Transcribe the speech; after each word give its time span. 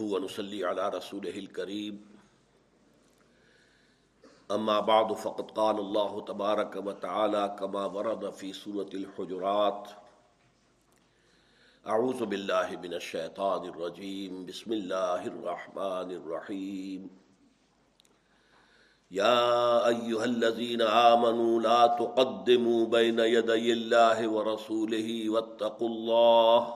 ونصلي 0.00 0.64
على 0.64 0.88
رسوله 0.88 1.38
الكريم. 1.38 2.06
أما 4.50 4.80
بعد، 4.80 5.12
فقد 5.12 5.50
قال 5.50 5.78
الله 5.78 6.20
تبارك 6.20 6.76
وتعالى 6.76 7.56
كما 7.58 7.86
ورد 7.86 8.30
في 8.30 8.52
سورة 8.52 8.90
الحجرات 8.94 9.88
أعوذ 11.86 12.26
بالله 12.26 12.76
من 12.82 12.94
الشيطان 12.94 13.68
الرجيم. 13.68 14.46
بسم 14.46 14.72
الله 14.72 15.26
الرحمن 15.26 16.10
الرحيم. 16.10 17.10
يا 19.10 19.86
أيها 19.86 20.24
الذين 20.24 20.82
آمنوا 20.82 21.60
لا 21.60 21.86
تقدموا 21.86 22.86
بين 22.86 23.18
يدي 23.18 23.72
الله 23.72 24.28
ورسوله 24.28 25.30
واتقوا 25.30 25.88
الله. 25.88 26.75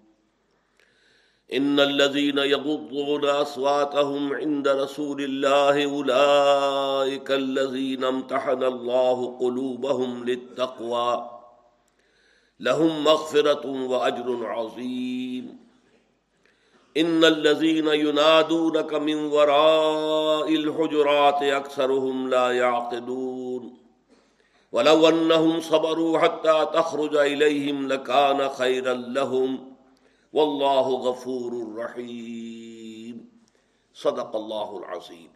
ان 1.53 1.79
الذين 1.79 2.37
يغضون 2.37 3.25
اصواتهم 3.25 4.33
عند 4.33 4.67
رسول 4.67 5.21
الله 5.21 5.85
اولئك 5.85 7.31
الذين 7.31 8.03
امتحن 8.03 8.63
الله 8.63 9.37
قلوبهم 9.39 10.25
للتقوى. 10.25 11.29
لهم 12.59 13.03
مغفرة 13.03 13.67
واجر 13.67 14.45
عظيم. 14.45 15.57
ان 16.97 17.25
الذين 17.25 17.87
ينادونك 17.87 18.93
من 18.93 19.15
وراء 19.15 20.55
الحجرات 20.55 21.43
اكثرهم 21.43 22.29
لا 22.29 22.51
يعقلون. 22.51 23.77
ولو 24.71 25.09
انهم 25.09 25.61
صبروا 25.61 26.19
حتى 26.19 26.67
تخرج 26.73 27.15
اليهم 27.15 27.87
لكان 27.87 28.49
خيرا 28.49 28.93
لهم. 28.93 29.70
واللہ 30.33 30.87
غفور 31.09 31.51
الرحیم. 31.51 33.17
صدق 33.95 34.35
اللہ 34.35 34.71
العظیم. 34.71 35.27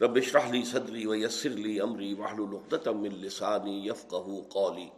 رب 0.00 0.16
اشرح 0.16 0.50
لي 0.50 0.62
صدری 0.62 1.06
ويسر 1.06 1.48
لي 1.48 1.80
امری 1.80 2.14
واحلل 2.14 2.54
عقدة 2.54 2.92
من 2.92 3.14
لسانی 3.14 3.88
يفقهوا 3.88 4.42
قولی. 4.48 4.88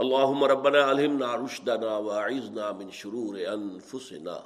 اللهم 0.00 0.44
ربنا 0.44 0.90
الهمنا 0.90 1.36
رشدنا 1.36 1.96
واعذنا 1.96 2.72
من 2.72 2.90
شرور 2.90 3.38
انفسنا. 3.52 4.38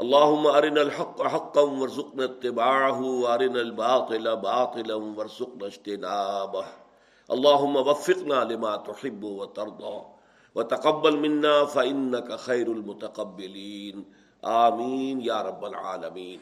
اللهم 0.00 0.46
ارنا 0.46 0.80
الحق 0.80 1.22
حقا 1.22 1.60
وارزقنا 1.60 2.24
اتباعه 2.24 3.02
وارنا 3.02 3.60
الباطل 3.60 4.36
باطلا 4.36 4.94
وارزقنا 4.94 5.66
اجتنابه. 5.66 6.64
اللهم 7.30 7.76
وفقنا 7.76 8.44
لما 8.44 8.76
تحب 8.76 9.24
وترضى. 9.24 10.19
و 10.54 10.62
تقبل 10.62 11.16
منا 11.16 11.64
فن 11.64 12.14
کا 12.28 12.36
خیر 12.36 12.68
المتقبلین 12.68 14.02
آمین 14.42 15.20
یا 15.22 15.42
رب 15.42 15.64
العالمین. 15.64 16.38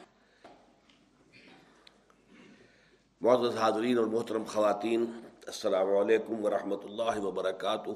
معزز 3.20 3.56
حاضرین 3.56 3.98
اور 3.98 4.06
محترم 4.06 4.44
خواتین، 4.44 5.04
السلام 5.46 5.96
علیکم 5.96 6.44
ورحمۃ 6.44 6.84
اللہ 6.84 7.18
وبرکاتہ. 7.18 7.90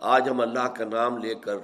آج 0.00 0.28
ہم 0.28 0.40
اللہ 0.40 0.68
کا 0.76 0.84
نام 0.84 1.18
لے 1.18 1.34
کر 1.34 1.56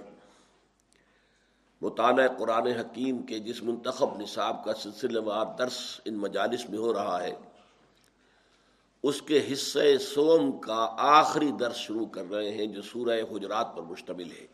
مطالعہ 1.82 2.28
قرآن 2.38 2.66
حکیم 2.66 3.22
کے 3.22 3.38
جس 3.38 3.62
منتخب 3.62 4.20
نصاب 4.20 4.64
کا 4.64 4.74
سلسلہ 4.74 5.20
وار 5.24 5.46
درس 5.58 6.00
ان 6.04 6.14
مجالس 6.14 6.68
میں 6.70 6.78
ہو 6.78 6.92
رہا 6.92 7.22
ہے 7.22 7.34
اس 9.08 9.22
کے 9.22 9.52
حصے 9.52 9.98
سوم 9.98 10.60
کا 10.60 10.94
آخری 10.98 11.50
درس 11.52 11.76
شروع 11.76 12.06
کر 12.06 12.24
رہے 12.30 12.50
ہیں 12.50 12.66
جو 12.66 12.82
سورہ 12.82 13.20
حجرات 13.30 13.76
پر 13.76 13.82
مشتمل 13.82 14.30
ہے۔ 14.30 14.46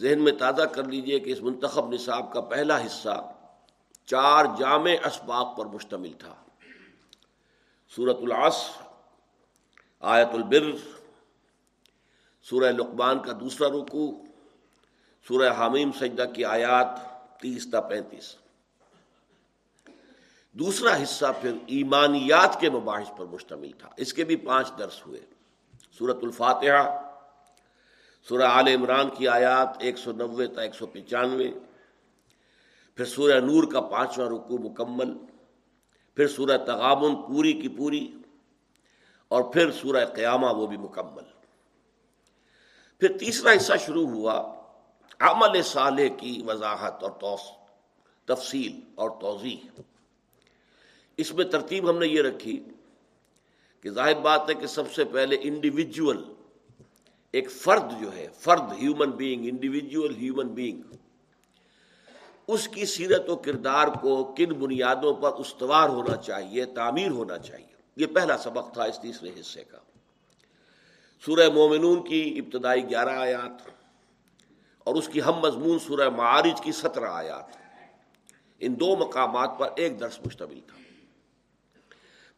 ذہن 0.00 0.22
میں 0.24 0.32
تازہ 0.32 0.62
کر 0.62 0.84
لیجیے 0.84 1.18
کہ 1.20 1.30
اس 1.30 1.42
منتخب 1.42 1.92
نصاب 1.92 2.32
کا 2.32 2.40
پہلا 2.40 2.86
حصہ 2.86 3.32
چار 4.06 4.44
جامع 4.58 4.94
اسباق 5.04 5.56
پر 5.56 5.66
مشتمل 5.66 6.12
تھا۔ 6.12 6.34
سورت 7.96 8.18
العص 8.22 8.70
آیت 10.00 10.28
البر، 10.32 10.70
سورہ 12.42 12.72
لقمان 12.72 13.22
کا 13.22 13.32
دوسرا 13.40 13.68
رکو 13.68 14.22
سورہ 15.28 15.50
حامیم 15.52 15.90
سجدہ 15.92 16.24
کی 16.34 16.44
آیات 16.44 16.88
تیس 17.40 17.70
تا 17.70 17.80
پینتیس۔ 17.80 18.36
دوسرا 20.58 21.02
حصہ 21.02 21.26
پھر 21.40 21.52
ایمانیات 21.66 22.60
کے 22.60 22.70
مباحث 22.70 23.08
پر 23.16 23.24
مشتمل 23.24 23.72
تھا۔ 23.72 23.88
اس 23.96 24.12
کے 24.12 24.24
بھی 24.24 24.36
پانچ 24.36 24.72
درس 24.78 25.06
ہوئے۔ 25.06 25.20
سورت 25.98 26.16
الفاتحہ 26.22 27.02
سورہ 28.28 28.42
عال 28.42 28.68
عمران 28.68 29.10
کی 29.18 29.28
آیات 29.28 29.68
ایک 29.78 29.98
سو 29.98 30.12
نوے 30.12 30.46
تا 30.46 30.62
ایک 30.62 30.74
سو 30.74 30.86
پچانوے، 30.86 31.50
پھر 32.94 33.04
سورہ 33.04 33.40
نور 33.40 33.72
کا 33.72 33.80
پانچواں 33.80 34.28
رکو 34.28 34.58
مکمل، 34.58 35.18
پھر 36.14 36.28
سورہ 36.28 36.58
تغابن 36.58 37.16
پوری 37.16 37.52
کی 37.52 37.68
پوری، 37.68 38.12
اور 39.28 39.42
پھر 39.42 39.70
سورہ 39.70 40.04
قیامہ 40.04 40.46
وہ 40.46 40.66
بھی 40.66 40.76
مکمل۔ 40.76 41.24
پھر 42.98 43.18
تیسرا 43.18 43.52
حصہ 43.56 43.72
شروع 43.86 44.08
ہوا 44.08 44.54
عمل 45.20 45.62
صالح 45.62 46.08
کی 46.18 46.42
وضاحت 46.46 47.02
اور 47.02 47.36
تفصیل 48.24 48.80
اور 48.94 49.10
توضیح۔ 49.20 49.80
اس 51.16 51.34
میں 51.34 51.44
ترتیب 51.44 51.90
ہم 51.90 51.98
نے 51.98 52.06
یہ 52.06 52.22
رکھی 52.22 52.64
کہ 53.80 53.90
ظاہر 53.90 54.14
بات 54.14 54.48
ہے 54.48 54.54
کہ 54.54 54.66
سب 54.66 54.92
سے 54.92 55.04
پہلے 55.04 55.36
انڈیویجول 55.40 56.24
ایک 57.32 57.50
فرد 57.50 58.00
جو 58.00 58.16
ہے، 58.16 58.28
فرد 58.34 58.72
human 58.82 59.10
being 59.10 59.48
individual 59.48 60.14
human 60.14 60.48
being 60.48 60.94
اس 62.48 62.68
کی 62.68 62.84
سیرت 62.84 63.28
و 63.28 63.36
کردار 63.36 63.88
کو 63.88 64.34
کن 64.38 64.52
بنیادوں 64.52 65.14
پر 65.14 65.32
استوار 65.32 65.88
ہونا 65.88 66.16
چاہیے، 66.16 66.64
تعمیر 66.64 67.10
ہونا 67.10 67.38
چاہیے۔ 67.38 67.66
یہ 67.96 68.06
پہلا 68.06 68.38
سبق 68.38 68.72
تھا 68.72 68.84
اس 68.84 68.98
تیسرے 69.02 69.30
حصے 69.40 69.64
کا۔ 69.64 69.78
سورہ 71.24 71.48
مومنون 71.54 72.08
کی 72.08 72.40
ابتدائی 72.44 72.88
گیارہ 72.88 73.08
آیات 73.08 73.68
اور 74.78 74.94
اس 74.94 75.08
کی 75.08 75.22
ہم 75.22 75.38
مضمون 75.38 75.78
سورہ 75.78 76.08
معارج 76.08 76.60
کی 76.60 76.72
سترہ 76.72 77.04
آیات۔ 77.04 77.44
ان 78.60 78.80
دو 78.80 78.96
مقامات 78.96 79.50
پر 79.58 79.68
ایک 79.76 80.00
درس 80.00 80.20
مشتمل 80.26 80.60
تھا۔ 80.60 80.85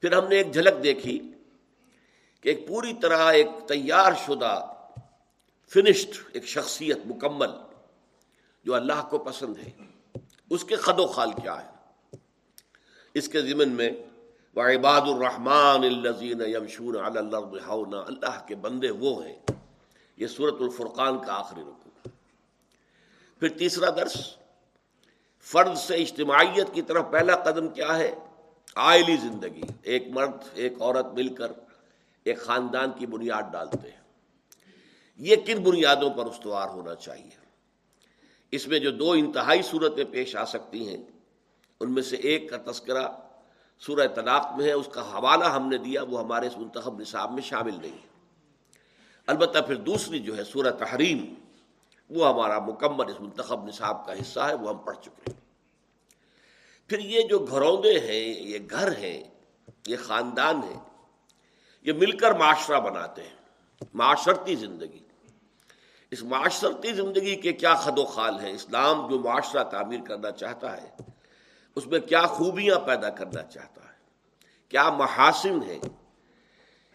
پھر 0.00 0.12
ہم 0.12 0.28
نے 0.28 0.36
ایک 0.36 0.52
جھلک 0.52 0.82
دیکھی 0.82 1.18
کہ 2.40 2.48
ایک 2.48 2.68
پوری 2.68 2.92
طرح 2.94 3.32
ایک 3.32 3.48
تیار 3.66 4.12
شدہ 4.26 4.72
فنشڈ 5.72 6.18
ایک 6.32 6.46
شخصیت 6.46 6.98
مکمل 7.06 7.50
جو 8.64 8.74
اللہ 8.74 9.06
کو 9.10 9.18
پسند 9.18 9.58
ہے۔ 9.58 9.70
اس 10.50 10.64
کے 10.64 10.76
خد 10.76 10.98
و 10.98 11.06
خال 11.06 11.32
کیا 11.32 11.56
ہے 11.62 11.70
اس 13.14 13.28
کے 13.28 13.42
ضمن 13.42 13.68
میں 13.68 13.90
وہ 14.54 14.62
عباد 14.62 15.00
الزین 15.00 16.40
یمشون 16.40 16.96
اللہ 16.96 18.46
کے 18.46 18.54
بندے 18.54 18.90
وہ 18.90 19.24
ہیں۔ 19.24 19.38
یہ 20.16 20.26
صورت 20.26 20.54
الفرقان 20.60 21.18
کا 21.18 21.32
آخری 21.32 21.60
رکو 21.60 22.08
پھر 23.38 23.48
تیسرا 23.48 23.90
درس، 23.90 24.16
فرد 25.40 25.76
سے 25.76 25.94
اجتماعیت 25.94 26.74
کی 26.74 26.82
طرف 26.82 27.04
پہلا 27.10 27.36
قدم 27.36 27.68
کیا 27.68 27.96
ہے؟ 27.98 28.14
آئلی 28.78 29.16
زندگی 29.16 29.62
ایک 29.82 30.08
مرد، 30.08 30.48
ایک 30.52 30.72
عورت 30.80 31.06
مل 31.06 31.34
کر 31.34 31.52
ایک 32.24 32.38
خاندان 32.38 32.90
کی 32.98 33.06
بنیاد 33.06 33.42
ڈالتے 33.52 33.90
ہیں۔ 33.90 34.00
یہ 35.16 35.36
کن 35.46 35.62
بنیادوں 35.62 36.10
پر 36.10 36.26
استوار 36.26 36.68
ہونا 36.68 36.94
چاہیے؟ 36.94 37.36
اس 38.50 38.68
میں 38.68 38.78
جو 38.78 38.90
دو 38.90 39.12
انتہائی 39.12 39.62
صورتیں 39.62 40.04
پیش 40.10 40.36
آ 40.36 40.44
سکتی 40.44 40.88
ہیں، 40.88 40.96
ان 41.80 41.94
میں 41.94 42.02
سے 42.02 42.16
ایک 42.16 42.50
کا 42.50 42.72
تذکرہ 42.72 43.08
سورہ 43.80 44.06
طلاق 44.14 44.46
میں 44.56 44.66
ہے، 44.66 44.72
اس 44.72 44.88
کا 44.92 45.02
حوالہ 45.02 45.44
ہم 45.44 45.68
نے 45.68 45.78
دیا، 45.78 46.02
وہ 46.02 46.20
ہمارے 46.20 46.46
اس 46.46 46.58
منتخب 46.58 47.00
نصاب 47.00 47.32
میں 47.32 47.42
شامل 47.42 47.74
نہیں 47.82 47.92
ہے۔ 47.92 48.08
البتہ 49.26 49.58
پھر 49.58 49.74
دوسری 49.74 50.18
جو 50.18 50.36
ہے 50.36 50.44
سورہ 50.44 50.70
تحریم، 50.70 51.34
وہ 52.10 52.28
ہمارا 52.28 52.58
مکمل 52.58 53.08
اس 53.08 53.20
منتخب 53.20 53.66
نصاب 53.66 54.06
کا 54.06 54.12
حصہ 54.12 54.40
ہے، 54.40 54.54
وہ 54.54 54.68
ہم 54.68 54.78
پڑھ 54.78 54.96
چکے 54.96 55.30
ہیں۔ 55.30 55.37
پھر 56.88 56.98
یہ 56.98 57.22
جو 57.22 57.38
گھروندے 57.38 57.98
ہیں، 58.00 58.40
یہ 58.40 58.58
گھر 58.70 58.96
ہیں، 58.96 59.22
یہ 59.86 59.96
خاندان 59.96 60.62
ہیں، 60.62 60.80
یہ 61.82 61.92
مل 61.92 62.16
کر 62.16 62.30
معاشرہ 62.30 62.80
بناتے 62.80 63.22
ہیں، 63.22 63.36
معاشرتی 63.94 64.54
زندگی۔ 64.54 65.04
اس 66.10 66.22
معاشرتی 66.22 66.92
زندگی 66.92 67.36
کے 67.36 67.52
کیا 67.52 67.74
خد 67.74 67.98
و 67.98 68.04
خال 68.04 68.40
ہیں؟ 68.40 68.52
اسلام 68.52 69.08
جو 69.10 69.18
معاشرہ 69.18 69.64
تعمیر 69.64 70.00
کرنا 70.00 70.30
چاہتا 70.30 70.82
ہے، 70.82 70.90
اس 71.76 71.86
میں 71.86 72.00
کیا 72.00 72.22
خوبیاں 72.22 72.78
پیدا 72.78 73.10
کرنا 73.10 73.42
چاہتا 73.42 73.82
ہے؟ 73.82 73.96
کیا 74.68 74.90
محاسن 74.90 75.62
ہیں؟ 75.62 75.78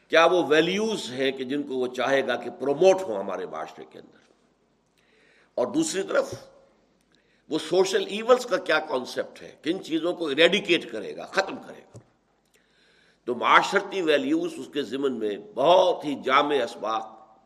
کیا 0.08 0.26
وہ 0.26 0.44
ویلیوز 0.48 1.12
ہیں 1.12 1.32
کہ 1.32 1.44
جن 1.44 1.64
کو 1.64 1.74
وہ 1.74 1.88
چاہے 1.88 2.28
گا 2.28 2.36
کہ 2.36 2.50
پروموٹ 2.50 3.02
ہوں 3.02 3.18
ہمارے 3.18 3.46
معاشرے 3.46 3.86
کے 3.86 4.00
اندر؟ 4.00 4.18
اور 5.56 5.68
دوسری 5.68 6.04
طرف 6.04 6.34
وہ 7.50 7.60
سوشل 7.60 8.04
ایونس 8.08 8.46
کا 8.46 8.58
کیا 8.58 8.80
کانسیپٹ 8.80 9.42
ہے؟ 9.42 9.56
کن 9.62 9.84
چیزوں 9.84 10.14
کو 10.14 10.36
ریڈیکیٹ 10.36 10.92
کرے 10.92 11.16
گا، 11.16 11.26
ختم 11.26 11.56
کرے 11.56 11.80
گا؟ 11.80 11.98
تو 13.26 13.36
معاشرتی 13.36 14.02
ویلیوز 14.02 14.54
اس 14.58 14.66
کے 14.74 14.84
ضمن 14.84 15.20
میں 15.20 15.38
بہت 15.56 16.06
ہی 16.06 16.16
جامع 16.24 16.56
اسباق۔ 16.64 17.38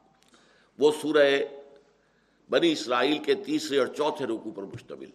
وہ 0.80 0.92
سورہ 1.02 1.40
بنی 2.50 2.72
اسرائیل 2.72 3.18
کے 3.18 3.36
تیسرے 3.36 3.80
اور 3.80 3.88
چوتھے 3.88 4.26
رکو 4.26 4.52
پر 4.52 4.64
مشتمل۔ 4.64 5.10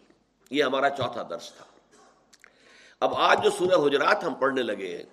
یہ 0.49 0.63
ہمارا 0.63 0.89
چوتھا 0.89 1.27
درس 1.29 1.53
تھا۔ 1.53 1.65
اب 2.99 3.13
آج 3.15 3.43
جو 3.43 3.49
سورہ 3.49 3.87
حجرات 3.87 4.23
ہم 4.23 4.33
پڑھنے 4.33 4.61
لگے 4.61 4.97
ہیں، 4.97 5.03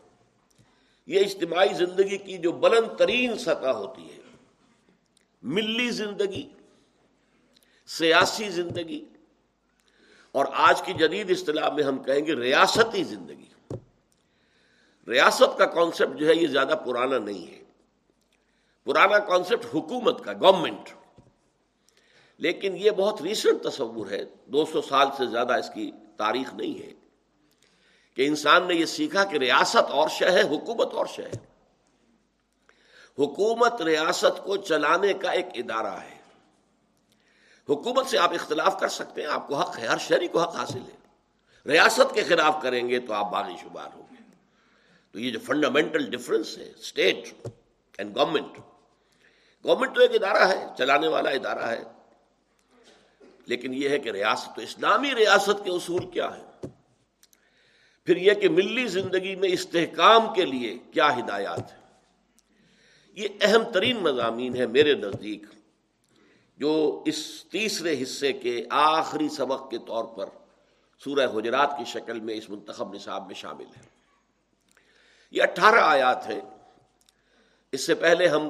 یہ 1.07 1.21
اجتماعی 1.21 1.75
زندگی 1.75 2.19
کی 2.19 2.39
جو 2.39 2.53
بلند 2.53 2.99
ترین 2.99 3.39
سطح 3.39 3.69
ہوتی 3.69 4.13
ہے، 4.13 4.19
ملی 5.43 5.91
زندگی، 5.91 6.49
سیاسی 7.87 8.49
زندگی 8.49 9.05
اور 10.33 10.45
آج 10.53 10.83
کی 10.83 10.93
جدید 10.93 11.31
اصطلاح 11.31 11.69
میں 11.69 11.85
ہم 11.85 12.03
کہیں 12.03 12.27
گے 12.27 12.35
ریاستی 12.35 13.05
زندگی. 13.05 13.49
ریاست 15.09 15.59
کا 15.59 15.67
کانسیپٹ 15.67 16.21
جو 16.21 16.29
ہے 16.29 16.35
یہ 16.35 16.47
زیادہ 16.47 16.75
پرانا 16.87 17.19
نہیں 17.19 17.55
ہے. 17.55 17.63
پرانا 18.85 19.19
کانسیپٹ 19.19 19.65
حکومت 19.75 20.25
کا 20.25 20.33
گورنمنٹ 20.33 20.91
لیکن 22.39 22.77
یہ 22.77 22.91
بہت 22.91 23.23
ریسنٹ 23.23 23.63
تصور 23.63 24.11
ہے، 24.11 24.25
دو 24.47 24.65
سو 24.65 24.83
سال 24.83 25.07
سے 25.17 25.27
زیادہ 25.27 25.53
اس 25.53 25.71
کی 25.75 25.91
تاریخ 26.17 26.55
نہیں 26.55 26.83
ہے 26.83 26.93
کہ 28.15 28.27
انسان 28.27 28.69
نے 28.69 28.75
یہ 28.75 28.85
سیکھا 28.85 29.25
کہ 29.25 29.39
ریاست 29.39 29.91
اور 29.91 30.09
شہ 30.09 30.25
ہے، 30.25 30.43
حکومت 30.43 30.95
اور 30.95 31.07
شہ 31.07 31.23
ہے۔ 31.23 31.51
حکومت 33.19 33.83
ریاست 33.83 34.45
کو 34.45 34.57
چلانے 34.57 35.13
کا 35.13 35.31
ایک 35.31 35.47
ادارہ 35.55 36.01
ہے۔ 36.01 36.20
حکومت 37.71 38.07
سے 38.07 38.19
آپ 38.19 38.35
اختلاف 38.35 38.81
کر 38.81 38.89
سکتے 38.89 39.21
ہیں، 39.21 39.29
آپ 39.29 39.49
کو 39.49 39.55
حق 39.55 39.79
ہے، 39.79 39.87
ہر 39.87 39.99
شہری 39.99 40.29
کو 40.29 40.41
حق 40.41 40.57
حاصل 40.57 40.79
ہے۔ 40.79 41.01
ریاست 41.67 42.15
کے 42.15 42.23
خلاف 42.23 42.57
کریں 42.63 42.89
گے 42.89 42.99
تو 43.01 43.13
آپ 43.13 43.31
باغی 43.31 43.57
شمار 43.63 43.89
ہوں 43.95 44.03
گے۔ 44.11 44.23
تو 45.13 45.21
یہ 45.21 45.31
جو 45.31 45.39
فنڈامنٹل 45.39 46.11
ڈفرنس 46.11 46.59
ہے 46.59 46.73
اسٹیٹ 46.79 47.49
اینڈ 47.99 48.17
گورنمنٹ 48.17 48.59
گورنمنٹ 49.65 49.95
تو 49.95 50.01
ایک 50.01 50.11
ادارہ 50.15 50.49
ہے، 50.49 50.67
چلانے 50.79 51.09
والا 51.09 51.31
ادارہ 51.31 51.65
ہے۔ 51.65 51.83
لیکن 53.47 53.75
یہ 53.75 53.89
ہے 53.89 53.99
کہ 53.99 54.11
ریاست، 54.11 54.57
تو 54.57 54.63
اسلامی 54.63 55.15
ریاست 55.15 55.65
کے 55.65 55.71
اصول 55.71 56.11
کیا 56.11 56.29
ہے 56.37 56.67
پھر 58.05 58.17
یہ 58.17 58.35
کہ 58.35 58.49
ملی 58.49 58.87
زندگی 58.87 59.37
میں 59.37 59.49
استحکام 59.49 60.35
کے 60.35 60.45
لیے 60.45 60.79
کیا 60.93 61.19
ہدایات 61.19 61.73
ہے 61.73 61.79
یہ 63.13 63.29
اہم 63.41 63.63
ترین 63.73 63.97
مضامین 63.97 64.57
ہے 64.57 64.67
میرے 64.67 64.95
نزدیک۔ 64.95 65.43
جو 66.61 67.03
اس 67.07 67.45
تیسرے 67.45 68.03
حصے 68.03 68.33
کے 68.33 68.65
آخری 68.71 69.29
سبق 69.29 69.71
کے 69.71 69.79
طور 69.79 70.05
پر 70.05 70.27
سورہ 71.05 71.39
حجرات 71.39 71.71
کی 71.79 71.85
شکل 71.85 72.21
میں 72.21 72.35
اس 72.35 72.51
منتخب 72.51 72.95
نصاب 72.95 73.27
میں 73.27 73.35
شامل 73.35 73.65
ہے۔ 73.65 73.83
یہ 75.31 75.43
اٹھارہ 75.43 75.81
آیات 75.81 76.27
ہیں۔ 76.27 76.41
اس 77.73 77.87
سے 77.87 77.95
پہلے 77.95 78.29
ہم 78.29 78.49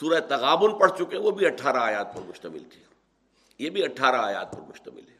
سورہ 0.00 0.20
تغابن 0.20 0.78
پڑھ 0.78 0.92
چکے 0.98 1.16
وہ 1.16 1.30
بھی 1.30 1.46
اٹھارہ 1.46 1.76
آیات 1.76 2.14
پر 2.14 2.20
مشتمل 2.20 2.64
تھی۔ 2.64 2.82
یہ 3.58 3.70
بھی 3.70 3.84
اٹھارہ 3.84 4.16
آیات 4.16 4.52
پر 4.52 4.60
مشتمل 4.60 5.08
ہے۔ 5.08 5.16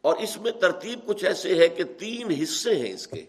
اور 0.00 0.16
اس 0.16 0.36
میں 0.36 0.52
ترتیب 0.52 1.06
کچھ 1.06 1.24
ایسے 1.24 1.54
ہے 1.54 1.68
کہ 1.68 1.84
تین 1.84 2.42
حصے 2.42 2.74
ہیں 2.74 2.92
اس 2.92 3.06
کے۔ 3.06 3.26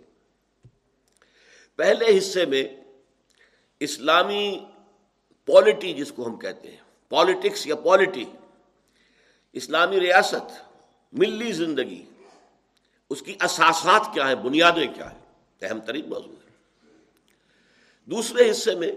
پہلے 1.76 2.18
حصے 2.18 2.46
میں 2.46 2.68
اسلامی 3.80 4.66
پالٹی 5.46 5.94
جس 5.94 6.12
کو 6.12 6.28
ہم 6.28 6.40
کہتے 6.40 6.72
ہیں 6.72 6.89
پالیٹکس 7.10 7.68
یا 7.68 7.76
پالیٹی 7.76 8.26
اسلامی 9.54 10.00
ریاست، 10.00 10.74
ملی 11.14 11.52
زندگی، 11.52 12.06
اس 13.10 13.22
کی 13.22 13.36
اساسات 13.44 14.14
کیا 14.14 14.28
ہیں، 14.28 14.36
بنیادیں 14.36 14.88
کیا 14.94 15.12
ہیں؟ 15.12 15.20
اہم 15.62 15.80
ترین 15.80 16.10
موضوع 16.10 16.32
ہے۔ 16.32 16.50
دوسرے 18.06 18.52
حصے 18.52 18.76
میں 18.76 18.92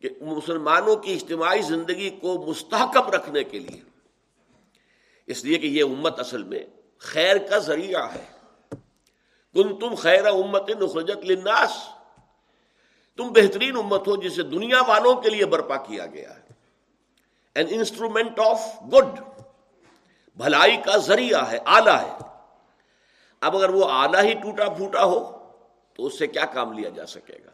کہ 0.00 0.08
مسلمانوں 0.20 0.96
کی 0.96 1.14
اجتماعی 1.14 1.62
زندگی 1.62 2.10
کو 2.10 2.46
مستحکم 2.46 3.10
رکھنے 3.10 3.44
کے 3.44 3.58
لیے، 3.58 3.80
اس 5.26 5.44
لیے 5.44 5.58
کہ 5.58 5.66
یہ 5.66 5.84
امت 5.84 6.20
اصل 6.20 6.42
میں 6.42 6.64
خیر 6.98 7.38
کا 7.38 7.58
ذریعہ 7.58 8.14
ہے۔ 8.14 8.24
کن 9.54 9.78
تم 9.78 9.94
خیر 9.94 10.26
امت 10.26 10.70
نخرجت 10.70 11.24
للناس، 11.24 11.70
تم 13.16 13.28
بہترین 13.28 13.76
امت 13.76 14.08
ہو 14.08 14.16
جسے 14.16 14.42
دنیا 14.42 14.82
والوں 14.82 15.14
کے 15.14 15.30
لیے 15.30 15.46
برپا 15.46 15.76
کیا 15.76 16.06
گیا 16.06 16.36
ہے۔ 16.36 16.49
این 17.54 17.66
انسٹرومنٹ 17.70 18.40
آف 18.40 18.82
گڈ 18.92 19.20
بھلائی 20.36 20.76
کا 20.76 20.96
ذریعہ 20.96 21.50
ہے 21.50 21.58
آلہ 21.64 21.90
ہے۔ 21.90 22.18
اب 23.40 23.56
اگر 23.56 23.70
وہ 23.70 23.90
آلہ 23.90 24.22
ہی 24.22 24.34
ٹوٹا 24.34 24.68
پھوٹا 24.68 25.04
ہو، 25.04 25.38
تو 25.94 26.06
اس 26.06 26.18
سے 26.18 26.26
کیا 26.26 26.44
کام 26.44 26.72
لیا 26.72 26.88
جا 26.88 27.06
سکے 27.06 27.38
گا؟ 27.44 27.50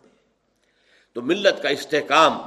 تو 1.13 1.23
ملت 1.23 1.63
کا 1.63 1.69
استحکام، 1.69 2.39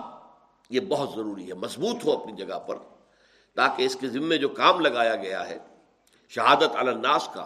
یہ 0.69 0.80
بہت 0.80 1.10
ضروری 1.16 1.48
ہے، 1.48 1.54
مضبوط 1.54 2.06
ہو 2.06 2.12
اپنی 2.12 2.34
جگہ 2.34 2.60
پر، 2.60 2.75
تاکہ 3.56 3.84
اس 3.84 3.95
کے 3.95 4.07
ذمے 4.07 4.38
جو 4.38 4.50
کام 4.50 4.80
لگایا 4.80 5.16
گیا 5.16 5.50
ہے، 5.50 5.57
شہادت 6.30 6.75
الناس 6.75 7.30
کا 7.34 7.45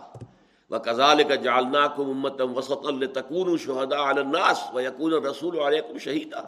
وہ 0.70 0.78
کزال 0.78 1.24
کا 1.24 1.36
جالنا 1.36 1.88
کو 1.88 2.04
ممتم 2.04 2.58
وسط 2.58 2.86
الکون 2.86 3.58
شہدا 3.58 4.10
الناس 4.10 4.64
و 4.74 4.82
یقون 4.82 5.14
رسول 5.14 5.60
علیکم 5.60 5.98
شہیدہ 5.98 6.44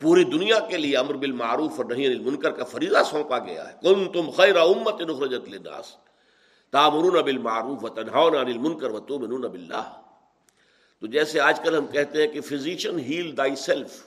پوری 0.00 0.24
دنیا 0.24 0.58
کے 0.58 0.76
لیے 0.76 0.96
امر 0.96 1.14
بالمعروف 1.14 1.72
اور 1.76 1.84
نہیں 1.84 2.06
المنکر 2.06 2.50
کا 2.50 2.64
فریضہ 2.64 2.96
سونپا 3.10 3.38
گیا 3.38 3.68
ہے۔ 3.68 3.74
کن 3.82 4.12
تم 4.12 4.30
خیر 4.30 4.56
امت 4.56 5.00
نخرجت 5.00 5.48
للناس۔ 5.48 5.96
تامرون 6.70 7.22
بالمعروف 7.22 7.84
و 7.84 7.88
تنہاون 7.88 8.34
عن 8.34 8.46
المنکر 8.46 8.90
و 8.90 9.00
تؤمنون 9.00 9.40
باللہ۔ 9.40 10.00
تو 11.00 11.06
جیسے 11.06 11.40
آج 11.40 11.60
کل 11.60 11.76
ہم 11.76 11.86
کہتے 11.86 12.20
ہیں 12.20 12.28
کہ 12.28 12.40
فزیشین 12.40 12.98
ہیل 12.98 13.36
دائی 13.36 13.56
سیلف۔ 13.56 14.02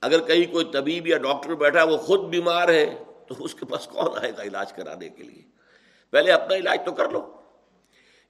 اگر 0.00 0.20
کہیں 0.20 0.52
کوئی 0.52 0.64
طبیب 0.64 1.06
یا 1.06 1.18
ڈاکٹر 1.18 1.54
بیٹھا 1.54 1.84
وہ 1.84 1.96
خود 1.96 2.20
بیمار 2.20 2.68
ہے، 2.68 3.04
تو 3.28 3.34
اس 3.38 3.54
کے 3.54 3.66
پاس 3.66 3.86
کون 3.86 4.18
آئے 4.22 4.32
گا 4.38 4.42
علاج 4.42 4.72
کرانے 4.72 5.08
کے 5.08 5.22
لیے؟ 5.22 5.42
پہلے 6.10 6.32
اپنا 6.32 6.56
علاج 6.56 6.78
تو 6.84 6.92
کر 6.92 7.10
لو۔ 7.10 7.32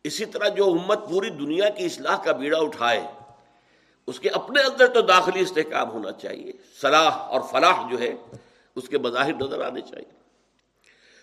اسی 0.04 0.24
طرح 0.24 0.48
جو 0.48 0.64
امت 0.64 1.08
پوری 1.08 1.30
دنیا 1.30 1.68
کی 1.68 1.84
اصلاح 1.84 2.16
کا 2.16 2.32
بیڑا 2.32 2.58
اٹھائے 2.58 3.02
اس 4.06 4.20
کے 4.20 4.28
اپنے 4.28 4.60
اندر 4.60 4.86
تو 4.86 5.00
داخلی 5.00 5.40
استحکام 5.40 5.90
ہونا 5.90 6.12
چاہیے، 6.12 6.52
صلاح 6.80 7.10
اور 7.10 7.40
فلاح 7.40 7.90
جو 7.90 7.98
ہے، 7.98 8.14
اس 8.74 8.88
کے 8.88 8.98
مظاہر 8.98 9.34
نظر 9.34 9.60
آنے 9.60 9.80
چاہیے۔ 9.80 10.16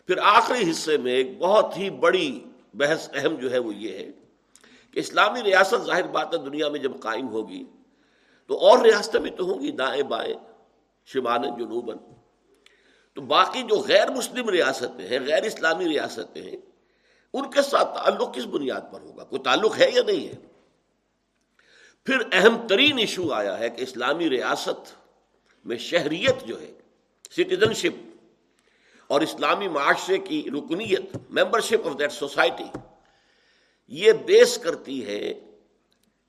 پھر 0.07 0.17
آخری 0.17 0.71
حصے 0.71 0.97
میں 0.97 1.13
ایک 1.13 1.37
بہت 1.39 1.77
ہی 1.77 1.89
بڑی 1.89 2.43
بحث 2.73 3.09
اہم 3.13 3.35
جو 3.35 3.51
ہے 3.51 3.57
وہ 3.57 3.75
یہ 3.75 3.97
ہے 3.97 4.07
کہ 4.91 4.99
اسلامی 4.99 5.43
ریاست 5.43 5.85
ظاہر 5.85 6.07
بات 6.07 6.33
ہے، 6.33 6.39
دنیا 6.39 6.69
میں 6.69 6.79
جب 6.79 6.91
قائم 6.99 7.27
ہوگی 7.27 7.65
تو 8.47 8.59
اور 8.59 8.79
ریاستیں 8.79 9.19
بھی 9.19 9.29
تو 9.29 9.43
ہوں 9.43 9.61
گی، 9.61 9.71
دائیں 9.71 10.03
بائیں 10.03 10.33
شمان 11.05 11.41
جنوباً۔ 11.41 11.97
تو 13.13 13.21
باقی 13.21 13.63
جو 13.63 13.75
غیر 13.75 14.11
مسلم 14.11 14.49
ریاستیں 14.49 15.07
ہیں، 15.07 15.19
غیر 15.19 15.43
اسلامی 15.43 15.85
ریاستیں 15.85 16.41
ہیں، 16.41 16.57
ان 17.33 17.51
کے 17.51 17.61
ساتھ 17.61 17.95
تعلق 17.95 18.33
کس 18.33 18.45
بنیاد 18.45 18.81
پر 18.91 19.01
ہوگا؟ 19.01 19.23
کوئی 19.23 19.41
تعلق 19.41 19.77
ہے 19.77 19.91
یا 19.93 20.01
نہیں 20.03 20.27
ہے؟ 20.27 20.52
پھر 22.05 22.17
اہم 22.31 22.67
ترین 22.67 22.97
ایشو 22.97 23.31
آیا 23.31 23.59
ہے 23.59 23.69
کہ 23.69 23.81
اسلامی 23.81 24.29
ریاست 24.29 24.95
میں 25.65 25.77
شہریت 25.77 26.47
جو 26.47 26.61
ہے 26.61 26.71
سٹیزن 27.31 27.73
شپ 27.73 28.17
اور 29.07 29.21
اسلامی 29.21 29.67
معاشرے 29.67 30.17
کی 30.17 30.45
رکنیت 30.47 31.15
ممبرشپ 31.29 31.87
آف 31.87 31.99
دیٹ 31.99 32.11
سوسائٹی 32.11 32.77
یہ 33.87 34.11
بیس 34.11 34.57
کرتی 34.57 35.07
ہے 35.07 35.33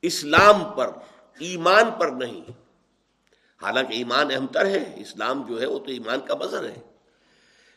اسلام 0.02 0.64
پر، 0.76 0.90
ایمان 1.38 1.84
پر 2.00 2.08
نہیں۔ 2.08 2.50
حالانکہ 3.62 3.92
ایمان 3.92 4.30
اہم 4.30 4.46
تر 4.46 4.66
ہے، 4.66 4.94
اسلام 4.96 5.46
جو 5.46 5.60
ہے 5.60 5.66
وہ 5.66 5.78
تو 5.78 5.90
ایمان 5.90 6.20
کا 6.20 6.34
مظہر 6.34 6.64
ہے۔ 6.64 6.78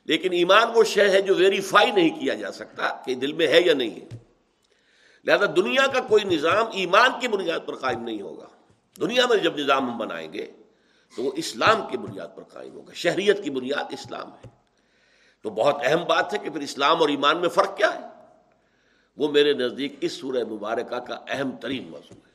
لیکن 0.06 0.34
ایمان 0.34 0.64
وہ 0.76 0.84
شے 0.84 1.10
ہے 1.10 1.22
جو 1.22 1.36
ویریفائی 1.36 1.92
نہیں 1.92 2.20
کیا 2.20 2.34
جا 2.34 2.52
سکتا 2.52 3.02
کہ 3.06 3.16
دل 3.16 3.34
میں 3.34 3.48
ہے 3.48 3.62
یا 3.62 3.74
نہیں 3.74 4.00
ہے۔ 4.02 4.27
لہذا 5.26 5.46
دنیا 5.56 5.88
کا 5.88 6.00
کوئی 6.00 6.24
نظام 6.24 6.66
ایمان 6.74 7.12
کی 7.22 7.28
بنیاد 7.28 7.60
پر 7.66 7.76
قائم 7.76 8.04
نہیں 8.04 8.22
ہوگا۔ 8.22 8.48
دنیا 9.02 9.28
میں 9.28 9.38
جب 9.38 9.58
نظام 9.58 9.92
ہم 9.92 9.98
بنائیں 9.98 10.34
گے 10.34 10.52
تو 11.16 11.24
وہ 11.24 11.32
اسلام 11.36 11.88
کی 11.92 11.98
بنیاد 11.98 12.28
پر 12.36 12.44
قائم 12.44 12.74
ہوگا۔ 12.74 12.94
شہریت 12.94 13.44
کی 13.44 13.50
بنیاد 13.50 13.84
اسلام 13.94 14.30
ہے۔ 14.30 14.48
تو 15.42 15.50
بہت 15.50 15.76
اہم 15.84 16.04
بات 16.08 16.34
ہے 16.34 16.40
کہ 16.40 16.50
پھر 16.50 16.62
اسلام 16.62 17.02
اور 17.02 17.10
ایمان 17.10 17.38
میں 17.38 17.50
فرق 17.50 17.78
کیا 17.78 17.96
ہے؟ 17.96 18.08
وہ 19.18 19.32
میرے 19.32 19.54
نزدیک 19.54 19.96
اس 20.02 20.12
سورہ 20.12 20.44
مبارکہ 20.50 21.00
کا 21.00 21.20
اہم 21.28 21.52
ترین 21.52 21.84
موضوع 21.84 22.16
ہے۔ 22.16 22.28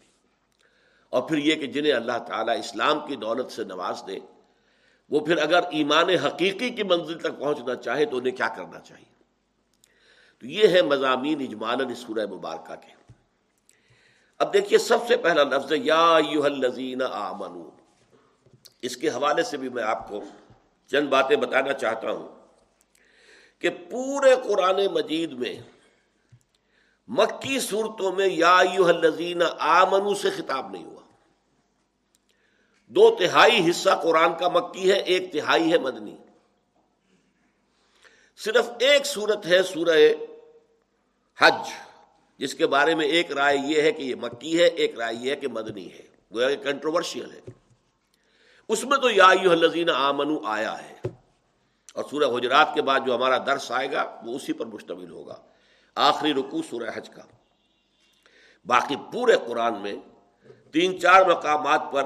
اور 1.11 1.23
پھر 1.23 1.37
یہ 1.37 1.55
کہ 1.55 1.67
جنہیں 1.67 1.93
اللہ 1.93 2.19
تعالیٰ 2.29 2.59
اسلام 2.59 3.07
کی 3.07 3.17
دولت 3.17 3.53
سے 3.53 3.65
نواز 3.65 4.03
دے، 4.07 4.19
وہ 5.11 5.27
پھر 5.27 5.39
اگر 5.39 5.61
ایمان 5.71 6.09
حقیقی 6.09 6.71
کی 6.71 6.83
منزل 6.83 7.19
تک 7.19 7.39
پہنچنا 7.39 7.75
چاہے 7.75 8.05
تو 8.05 8.17
انہیں 8.17 8.37
کیا 8.37 8.49
کرنا 8.49 8.81
چاہیے؟ 8.81 9.12
تو 10.43 10.49
یہ 10.49 10.69
ہے 10.69 10.83
مضامین 10.83 11.41
اجمال 11.41 11.95
سورہ 11.95 12.27
مبارکہ 12.27 12.75
کے۔ 12.75 13.13
اب 14.39 14.53
دیکھیے 14.53 14.79
سب 14.79 14.99
سے 15.09 15.17
پہلا 15.17 15.43
لفظ 15.43 15.73
یا 15.77 16.15
الذین 16.45 17.03
آمنو۔ 17.03 17.71
اس 18.83 18.97
کے 18.97 19.09
حوالے 19.09 19.43
سے 19.43 19.57
بھی 19.57 19.69
میں 19.69 19.83
آپ 19.83 20.09
کو 20.09 20.23
چند 20.87 21.09
باتیں 21.09 21.37
بتانا 21.37 21.73
چاہتا 21.73 22.11
ہوں 22.11 22.29
کہ 23.59 23.71
پورے 23.91 24.35
قرآن 24.45 24.87
مجید 24.93 25.33
میں، 25.33 25.57
مکی 27.09 27.61
صورتوں 27.61 28.13
میں 28.13 28.29
یا 28.29 28.59
الذین 28.59 29.43
آمنو 29.59 30.15
سے 30.15 30.31
خطاب 30.31 30.71
نہیں 30.71 30.85
ہوا۔ 30.85 31.03
دو 32.87 33.17
تہائی 33.19 33.71
حصہ 33.71 33.91
قرآن 34.03 34.31
کا 34.39 34.49
مکی 34.49 34.93
ہے، 34.93 34.99
ایک 34.99 35.33
تہائی 35.33 35.73
ہے 35.73 35.79
مدنی۔ 35.79 36.17
صرف 38.37 38.71
ایک 38.79 39.07
صورت 39.07 39.47
ہے 39.47 39.63
سورہ 39.63 39.99
حج، 41.39 41.69
جس 42.39 42.55
کے 42.55 42.67
بارے 42.67 42.95
میں 42.95 43.07
ایک 43.07 43.33
رائے 43.33 43.59
یہ 43.65 43.83
ہے 43.83 43.93
کہ 43.93 44.03
یہ 44.03 44.15
مکی 44.15 44.59
ہے، 44.59 44.65
ایک 44.65 44.99
رائے 44.99 45.15
یہ 45.15 45.31
ہے 45.31 45.37
کہ 45.37 45.49
مدنی 45.49 45.93
ہے، 45.93 46.03
گویا 46.35 46.55
کہ 46.55 46.63
کنٹروورشیل 46.63 47.31
ہے۔ 47.31 47.41
اس 48.69 48.85
میں 48.85 48.99
تو 48.99 49.11
یا 49.11 49.33
آمنو 49.95 50.45
آیا 50.45 50.77
ہے۔ 50.83 50.95
اور 51.95 52.05
سورہ 52.11 52.39
حجرات 52.39 52.75
کے 52.75 52.83
بعد 52.83 53.01
جو 53.07 53.15
ہمارا 53.15 53.39
درس 53.39 53.71
آئے 53.71 53.93
گا، 53.93 54.21
وہ 54.25 54.37
اسی 54.37 54.53
پر 54.53 54.67
مشتمل 54.67 55.11
ہوگا۔ 55.11 55.35
آخری 55.95 56.35
رکو 56.35 56.63
سورہ 56.71 56.91
حج 56.95 57.11
کا۔ 57.11 57.23
باقی 58.65 58.97
پورے 59.13 59.37
قرآن 59.47 59.83
میں 59.83 59.95
تین 60.73 61.01
چار 61.01 61.27
مقامات 61.27 61.83
پر 61.93 62.05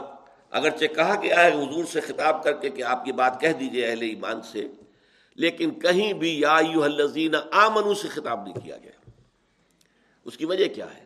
اگرچہ 0.50 0.86
کہا 0.86 1.20
گیا 1.22 1.44
ہے، 1.44 1.52
حضور 1.52 1.84
سے 1.84 2.00
خطاب 2.00 2.44
کر 2.44 2.52
کے 2.52 2.70
کہ 2.70 2.82
آپ 2.82 3.02
یہ 3.06 3.12
بات 3.12 3.40
کہہ 3.40 3.48
دیجیے 3.48 3.86
اہل 3.86 4.02
ایمان 4.02 4.42
سے، 4.42 4.68
لیکن 5.34 5.80
کہیں 5.80 6.12
بھی 6.12 6.40
یا 6.40 6.56
الذین 6.56 7.34
آمنو 7.52 7.94
سے 7.94 8.08
خطاب 8.08 8.42
نہیں 8.42 8.54
کیا 8.54 8.76
گیا۔ 8.76 8.95
اس 10.26 10.36
کی 10.36 10.44
وجہ 10.44 10.68
کیا 10.74 10.94
ہے؟ 10.94 11.04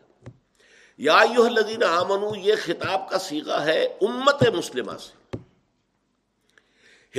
یا 0.98 1.18
الذین 1.18 1.82
آمنو 1.82 2.36
یہ 2.36 2.54
خطاب 2.64 3.08
کا 3.08 3.18
سیگا 3.18 3.64
ہے 3.64 3.84
امت 3.84 4.48
مسلمہ 4.48 4.92
سے۔ 4.96 5.36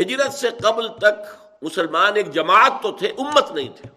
ہجرت 0.02 0.34
سے 0.34 0.50
قبل 0.64 0.88
تک 0.88 1.46
مسلمان 1.62 2.16
ایک 2.16 2.32
جماعت 2.32 2.74
تو 2.82 2.92
تھے، 2.92 3.08
امت 3.08 3.52
نہیں 3.52 3.70
تھے۔ 3.76 3.90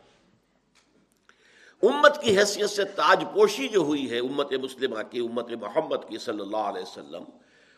امت 1.86 2.22
کی 2.22 2.38
حیثیت 2.38 2.70
سے 2.70 2.84
تاج 2.84 3.24
پوشی 3.34 3.68
جو 3.68 3.80
ہوئی 3.80 4.10
ہے، 4.10 4.18
امت 4.18 4.52
مسلمہ 4.52 5.02
کی، 5.10 5.18
امت 5.18 5.50
محمد 5.50 6.08
کی 6.08 6.18
صلی 6.18 6.40
اللہ 6.40 6.56
علیہ 6.56 6.82
وسلم، 6.82 7.24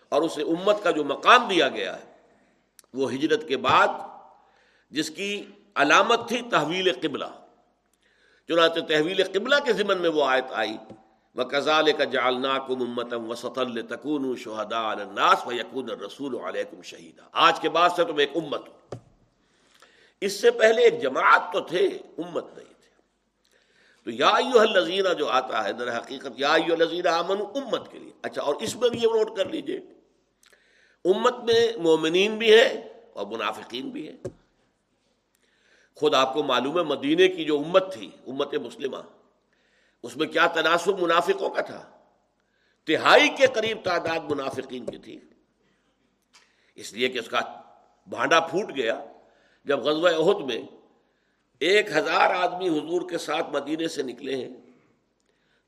اور 0.08 0.22
اسے 0.22 0.42
امت 0.42 0.82
کا 0.82 0.90
جو 0.90 1.04
مقام 1.04 1.48
دیا 1.48 1.68
گیا 1.68 1.98
ہے، 1.98 2.04
وہ 2.94 3.12
ہجرت 3.12 3.48
کے 3.48 3.56
بعد 3.56 3.88
جس 4.90 5.10
کی 5.10 5.44
علامت 5.74 6.28
تھی 6.28 6.42
تحویل 6.50 6.92
قبلہ۔ 7.02 7.45
چنانچہ 8.48 8.80
تحویل 8.80 9.22
قبلہ 9.24 9.54
کے 9.64 9.72
ضمن 9.72 9.98
میں 9.98 10.10
وہ 10.10 10.24
آیت 10.24 10.44
آئی۔ 10.50 10.76
وہ 11.34 11.44
کزال 11.44 11.92
کا 11.92 12.04
جالنا 12.04 12.58
کم 12.58 12.82
امتم 12.82 13.30
وسطل 13.30 13.86
تکون 13.86 14.36
شہدا 14.36 14.90
الناس 14.90 15.46
و 15.46 15.52
یقون 15.52 15.90
رسول 15.90 16.36
علیکم 16.44 16.82
شہیدہ 16.82 17.22
آج 17.32 17.60
کے 17.60 17.68
بعد 17.68 17.88
سے 17.96 18.04
تم 18.04 18.16
ایک 18.16 18.30
امت 18.34 18.68
ہو۔ 18.68 18.96
اس 20.20 20.32
سے 20.32 20.50
پہلے 20.50 20.82
ایک 20.82 21.02
جماعت 21.02 21.52
تو 21.52 21.60
تھے، 21.60 21.86
امت 22.18 22.44
نہیں 22.44 22.74
تھے۔ 22.80 22.90
تو 24.04 24.10
یا 24.10 24.28
الزینہ 24.28 25.14
جو 25.18 25.28
آتا 25.28 25.64
ہے 25.64 25.72
در 25.72 25.96
حقیقت، 25.98 26.32
یا 26.36 26.52
الزینہ 26.52 27.08
امن 27.08 27.40
امت 27.54 27.92
کے 27.92 27.98
لیے۔ 27.98 28.12
اچھا 28.22 28.42
اور 28.42 28.54
اس 28.54 28.76
میں 28.76 28.88
بھی 28.88 28.98
یہ 28.98 29.06
نوٹ 29.06 29.36
کر 29.36 29.48
لیجیے۔ 29.48 29.80
امت 31.04 31.38
میں 31.38 31.72
مومنین 31.76 32.38
بھی 32.38 32.52
ہے 32.52 32.92
اور 33.12 33.26
منافقین 33.26 33.88
بھی 33.88 34.08
ہے 34.08 34.45
خود 35.96 36.14
آپ 36.14 36.34
کو 36.34 36.42
معلوم 36.42 36.78
ہے 36.78 36.82
مدینے 36.82 37.28
کی 37.28 37.44
جو 37.44 37.58
امت 37.58 37.94
تھی، 37.94 38.10
امت 38.26 38.54
مسلمہ، 38.54 38.96
اس 40.02 40.16
میں 40.16 40.26
کیا 40.26 40.46
تناسب 40.46 41.02
منافقوں 41.02 41.50
کا 41.50 41.60
تھا؟ 41.60 41.90
تہائی 42.84 43.28
کے 43.28 43.46
قریب 43.46 43.78
تعداد 43.84 44.30
منافقین 44.30 44.86
کی 44.86 44.98
تھی۔ 44.98 45.20
اس 46.74 46.92
لیے 46.92 47.08
کہ 47.08 47.18
اس 47.18 47.28
کا 47.28 47.40
بھانڈا 48.06 48.40
پھوٹ 48.40 48.76
گیا۔ 48.76 49.04
جب 49.64 49.78
غزوہ 49.80 50.08
عہد 50.08 50.44
میں 50.44 50.62
ایک 51.58 51.90
ہزار 51.90 52.30
آدمی 52.30 52.68
حضور 52.68 53.10
کے 53.10 53.18
ساتھ 53.18 53.50
مدینے 53.50 53.88
سے 53.88 54.02
نکلے 54.02 54.36
ہیں، 54.36 54.48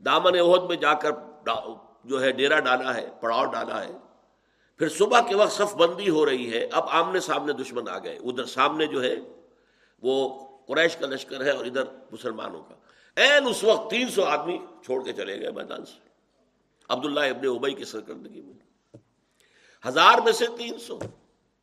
دامن 0.04 0.38
عہد 0.38 0.62
میں 0.62 0.76
جا 0.76 0.94
کر 0.94 1.10
جو 2.04 2.22
ہے 2.22 2.30
ڈیرا 2.32 2.60
ڈالا 2.60 2.94
ہے، 2.94 3.06
پڑاؤ 3.20 3.44
ڈالا 3.44 3.84
ہے، 3.84 3.92
پھر 4.78 4.88
صبح 4.88 5.20
کے 5.20 5.34
وقت 5.36 5.52
صف 5.52 5.74
بندی 5.74 6.08
ہو 6.08 6.26
رہی 6.26 6.52
ہے، 6.52 6.68
اب 6.72 6.88
آمنے 6.88 7.20
سامنے 7.20 7.52
دشمن 7.52 7.88
آ 7.88 7.98
گئے۔ 7.98 8.16
ادھر 8.16 8.44
سامنے 8.44 8.86
جو 8.86 9.02
ہے 9.02 9.14
وہ 10.02 10.46
قریش 10.66 10.96
کا 10.96 11.06
لشکر 11.06 11.44
ہے 11.44 11.50
اور 11.50 11.64
ادھر 11.64 11.82
مسلمانوں 12.12 12.62
کا۔ 12.62 12.74
این 13.16 13.48
اس 13.48 13.64
وقت 13.64 13.90
تین 13.90 14.08
سو 14.08 14.24
آدمی 14.24 14.58
چھوڑ 14.84 15.04
کے 15.04 15.12
چلے 15.12 15.40
گئے 15.40 15.50
میدان 15.50 15.84
سے۔ 15.84 16.08
عبداللہ 16.88 17.20
ابن 17.20 17.48
ابئی 17.48 17.74
کی 17.74 17.84
سرکردگی 17.84 18.42
میں۔ 18.42 18.96
ہزار 19.86 20.18
میں 20.24 20.32
سے 20.32 20.46
تین 20.58 20.78
سو۔ 20.78 20.98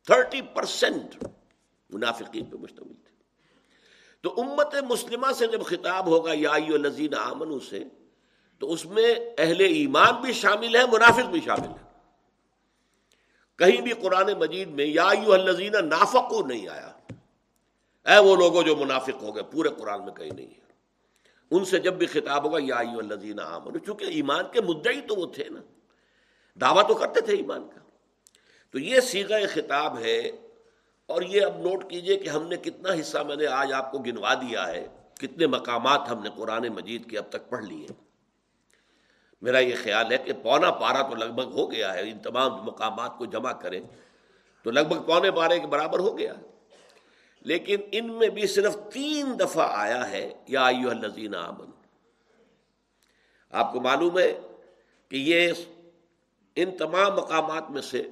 تھرٹی 0.06 0.42
پرسینٹ 0.42 1.24
منافقین 1.90 2.44
پہ 2.44 2.56
مشتمل 2.56 2.94
تھے۔ 2.94 3.16
تو 4.20 4.40
امت 4.40 4.74
مسلمہ 4.88 5.32
سے 5.32 5.46
جب 5.46 5.64
خطاب 5.64 6.06
ہوگا 6.06 6.30
یا 6.34 6.58
لذین 6.58 7.14
آمن 7.14 7.60
سے، 7.60 7.84
تو 8.58 8.72
اس 8.72 8.86
میں 8.86 9.14
اہل 9.38 9.60
ایمان 9.60 10.20
بھی 10.20 10.32
شامل 10.32 10.76
ہے 10.76 10.80
منافق 10.92 11.28
بھی 11.30 11.40
شامل 11.44 11.68
ہے 11.68 11.86
کہیں 13.58 13.80
بھی 13.80 13.92
قرآن 13.92 14.26
مجید 14.38 14.68
میں 14.68 14.86
یا 14.86 15.08
الزین 15.08 15.72
نافقو 15.72 16.46
نہیں 16.46 16.68
آیا۔ 16.68 16.92
اے 18.06 18.18
وہ 18.18 18.36
لوگوں 18.36 18.62
جو 18.62 18.76
منافق 18.76 19.22
ہو 19.22 19.34
گئے، 19.34 19.42
پورے 19.42 19.68
قرآن 19.68 20.04
میں 20.04 20.12
کہیں 20.12 20.30
نہیں 20.30 20.46
ہے۔ 20.46 20.64
ان 21.50 21.64
سے 21.64 21.78
جب 21.78 21.94
بھی 21.94 22.06
خطاب 22.06 22.44
ہوگا، 22.44 22.58
یا 22.62 22.78
الزین 22.78 23.38
عامن 23.40 23.84
چونکہ 23.86 24.04
ایمان 24.04 24.44
کے 24.52 24.60
مدعی 24.60 25.00
تو 25.00 25.14
وہ 25.14 25.26
تھے 25.26 25.48
نا۔ 25.48 25.60
دعویٰ 26.60 26.86
تو 26.88 26.94
کرتے 26.94 27.20
تھے 27.20 27.36
ایمان 27.36 27.68
کا۔ 27.68 27.80
تو 28.70 28.78
یہ 28.78 29.00
سیگا 29.00 29.36
خطاب 29.54 29.98
ہے، 29.98 30.18
اور 31.08 31.22
یہ 31.22 31.44
اب 31.44 31.58
نوٹ 31.58 31.90
کیجیے 31.90 32.16
کہ 32.16 32.28
ہم 32.28 32.46
نے 32.46 32.56
کتنا 32.56 32.92
حصہ 33.00 33.18
میں 33.18 33.36
نے 33.36 33.46
آج 33.46 33.72
آپ 33.72 33.90
کو 33.92 33.98
گنوا 33.98 34.34
دیا 34.34 34.66
ہے، 34.66 34.86
کتنے 35.20 35.46
مقامات 35.46 36.08
ہم 36.10 36.22
نے 36.22 36.30
قرآن 36.36 36.68
مجید 36.68 37.10
کے 37.10 37.18
اب 37.18 37.30
تک 37.30 37.48
پڑھ 37.50 37.64
لیے 37.64 37.86
میرا 39.42 39.58
یہ 39.58 39.74
خیال 39.82 40.12
ہے 40.12 40.18
کہ 40.18 40.32
پونا 40.42 40.70
پارا 40.70 41.02
تو 41.02 41.14
لگ 41.14 41.32
بھگ 41.34 41.52
ہو 41.52 41.70
گیا 41.70 41.94
ہے، 41.94 42.10
ان 42.10 42.18
تمام 42.18 42.64
مقامات 42.64 43.18
کو 43.18 43.24
جمع 43.24 43.52
کریں 43.52 43.80
تو 44.62 44.70
لگ 44.70 44.80
بھگ 44.80 45.02
پونے 45.02 45.30
پارے 45.30 45.58
کے 45.60 45.66
برابر 45.66 45.98
ہو 45.98 46.18
گیا 46.18 46.34
لیکن 47.46 47.76
ان 47.92 48.12
میں 48.12 48.28
بھی 48.28 48.46
صرف 48.46 48.76
تین 48.92 49.40
دفعہ 49.40 49.68
آیا 49.70 50.10
ہے، 50.10 50.32
یا 50.48 50.66
الزین 50.66 51.34
آمن 51.34 51.70
آپ 53.50 53.72
کو 53.72 53.80
معلوم 53.80 54.18
ہے 54.18 54.40
کہ 55.08 55.16
یہ 55.16 55.52
ان 56.56 56.76
تمام 56.76 57.16
مقامات 57.16 57.70
میں 57.70 57.82
سے 57.82 58.02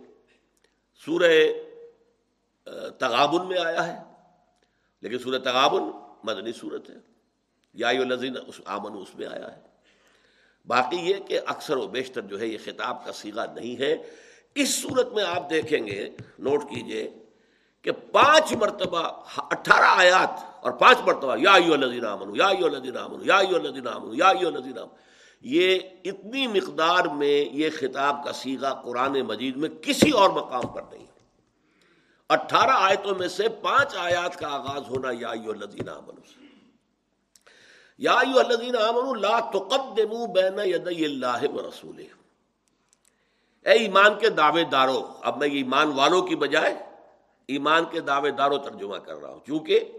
سورہ 1.05 1.33
تغابن 2.99 3.49
میں 3.49 3.61
آیا 3.61 3.87
ہے۔ 3.87 4.03
لیکن 5.03 5.19
سورہ 5.19 5.39
تغابن 5.39 5.83
مدنی 6.25 6.53
صورت 6.53 6.91
ہے۔ 6.91 6.97
یا 7.75 7.89
الزین 7.89 8.35
آمن 8.65 9.03
اس 9.03 9.15
میں 9.15 9.27
آیا 9.27 9.57
ہے۔ 9.57 9.61
باقی 10.67 10.97
یہ 10.97 11.15
کہ 11.29 11.41
اکثر 11.47 11.77
و 11.77 11.89
بیشتر 11.89 12.21
جو 12.21 12.41
ہے 12.41 12.47
یہ 12.47 12.59
خطاب 12.65 13.05
کا 13.05 13.13
سیگا 13.13 13.53
نہیں 13.55 13.81
ہے۔ 13.81 13.97
اس 14.55 14.75
صورت 14.75 15.13
میں 15.13 15.25
آپ 15.25 15.51
دیکھیں 15.51 15.87
گے، 15.87 16.11
نوٹ 16.39 16.63
کیجیے 16.63 17.11
کہ 17.85 17.93
پانچ 17.93 18.53
مرتبہ 18.53 19.01
اٹھارہ 19.37 19.87
آیات 19.87 20.29
اور 20.61 20.73
پانچ 20.73 20.99
مرتبہ 21.07 21.37
یا 21.39 21.53
امن 21.53 22.37
یا 22.37 22.49
امن 22.99 23.25
یا 23.25 23.39
امن 23.39 24.15
یا 24.15 24.29
امن 24.29 24.87
یہ 25.41 25.79
اتنی 26.05 26.47
مقدار 26.47 27.05
میں 27.05 27.45
یہ 27.53 27.71
خطاب 27.79 28.25
کا 28.25 28.33
سیگا 28.33 28.73
قرآن 28.75 29.21
مجید 29.21 29.57
میں 29.57 29.69
کسی 29.83 30.11
اور 30.11 30.31
مقام 30.31 30.67
پر 30.67 30.83
نہیں 30.93 31.07
اٹھارہ 32.29 32.71
آیتوں 32.71 33.15
میں 33.19 33.29
سے 33.29 33.49
پانچ 33.49 33.97
آیات 33.97 34.39
کا 34.39 34.49
آغاز 34.49 34.89
ہونا 34.89 35.11
یا 35.13 35.29
امن 35.29 36.17
سے۔ 36.27 36.43
یا 37.99 38.19
الذین 38.19 38.77
آمنوا 38.77 39.15
لا 39.15 39.39
تقدموا 39.41 40.27
بین 40.27 40.59
یدی 40.65 41.05
اللہ 41.05 41.45
و 41.55 41.69
رسول 41.69 42.01
اے 43.67 43.73
ایمان 43.73 44.19
کے 44.19 44.29
دعوے 44.31 44.65
داروں 44.65 45.03
اب 45.23 45.39
میں 45.39 45.49
ایمان 45.49 45.93
والوں 45.93 46.23
کی 46.23 46.37
بجائے 46.37 46.75
ایمان 47.47 47.85
کے 47.91 48.01
دعوے 48.01 48.31
داروں 48.31 48.59
ترجمہ 48.59 48.97
کر 48.97 49.17
رہا 49.17 49.31
ہوں۔ 49.31 49.41
کیونکہ 49.41 49.93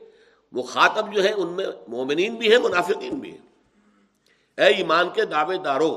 وہ 0.52 0.64
خاطب 0.64 1.14
جو 1.14 1.24
ہے 1.24 1.32
ان 1.32 1.48
میں 1.48 1.66
مومنین 1.88 2.36
بھی 2.36 2.52
ہیں، 2.52 2.58
منافقین 2.58 3.20
بھی 3.20 3.32
ہیں۔ 3.32 3.46
اے 4.58 4.66
ایمان 4.66 5.10
کے 5.10 5.26
دعوے 5.26 5.58
داروں، 5.58 5.96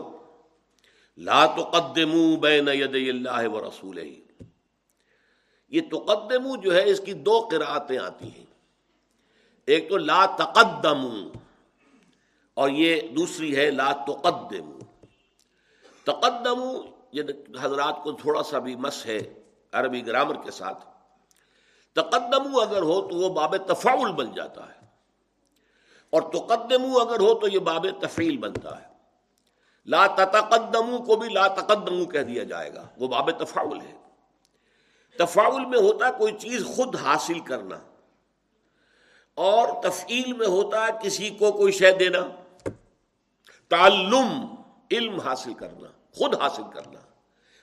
لا 1.18 1.46
تقدموا 1.46 2.36
بین 2.40 2.68
یدی 2.68 3.10
اللہ 3.10 3.48
و 3.48 3.68
رسول 3.68 3.98
یہ 5.68 5.80
تقدمو 5.90 6.56
جو 6.56 6.74
ہے، 6.74 6.84
اس 6.90 7.00
کی 7.00 7.12
دو 7.12 7.40
قرآتیں 7.50 7.98
آتی 7.98 8.28
ہیں۔ 8.30 8.44
ایک 9.66 9.88
تو 9.88 9.96
لا 9.96 10.26
تقدمو، 10.26 11.28
اور 12.54 12.70
یہ 12.70 13.00
دوسری 13.00 13.56
ہے 13.56 13.70
لا 13.70 13.92
تقدم 13.92 14.78
تقدم 16.04 16.60
یہ 17.12 17.22
حضرات 17.60 18.02
کو 18.02 18.12
تھوڑا 18.12 18.42
سا 18.42 18.58
بھی 18.58 18.76
مس 18.76 19.06
ہے 19.06 19.18
عربی 19.72 20.06
گرامر 20.06 20.34
کے 20.44 20.50
ساتھ۔ 20.50 20.97
تقدم 21.94 22.60
اگر 22.60 22.82
ہو 22.82 23.08
تو 23.08 23.16
وہ 23.16 23.28
باب 23.28 23.56
تفاول 23.56 24.12
بن 24.12 24.32
جاتا 24.32 24.66
ہے۔ 24.68 24.78
اور 26.10 26.22
تقدم 26.22 26.96
اگر 26.96 27.20
ہو 27.20 27.34
تو 27.34 27.48
یہ 27.48 27.58
باب 27.58 27.86
تفیل 28.00 28.36
بنتا 28.36 28.82
ہے۔ 28.82 28.88
لا 29.86 30.06
تقدمو 30.06 30.98
کو 30.98 31.16
بھی 31.16 31.28
لا 31.28 31.46
تقدمو 31.46 32.04
کہہ 32.04 32.20
دیا 32.20 32.44
جائے 32.44 32.74
گا۔ 32.74 32.86
وہ 32.96 33.08
باب 33.08 33.30
تفاول 33.38 33.80
ہے۔ 33.80 33.96
تفاول 35.18 35.64
میں 35.64 35.78
ہوتا 35.78 36.10
کوئی 36.10 36.32
چیز 36.32 36.66
خود 36.76 36.96
حاصل 36.96 37.40
کرنا۔ 37.40 37.78
اور 39.34 39.82
تفعیل 39.82 40.32
میں 40.32 40.46
ہوتا 40.46 40.86
ہے 40.86 40.90
کسی 41.02 41.30
کو 41.30 41.52
کوئی 41.52 41.72
شے 41.72 41.92
دینا۔ 41.92 42.28
تعلم، 43.68 44.54
علم 44.90 45.20
حاصل 45.20 45.54
کرنا، 45.54 45.88
خود 46.14 46.34
حاصل 46.34 46.62
کرنا۔ 46.74 46.98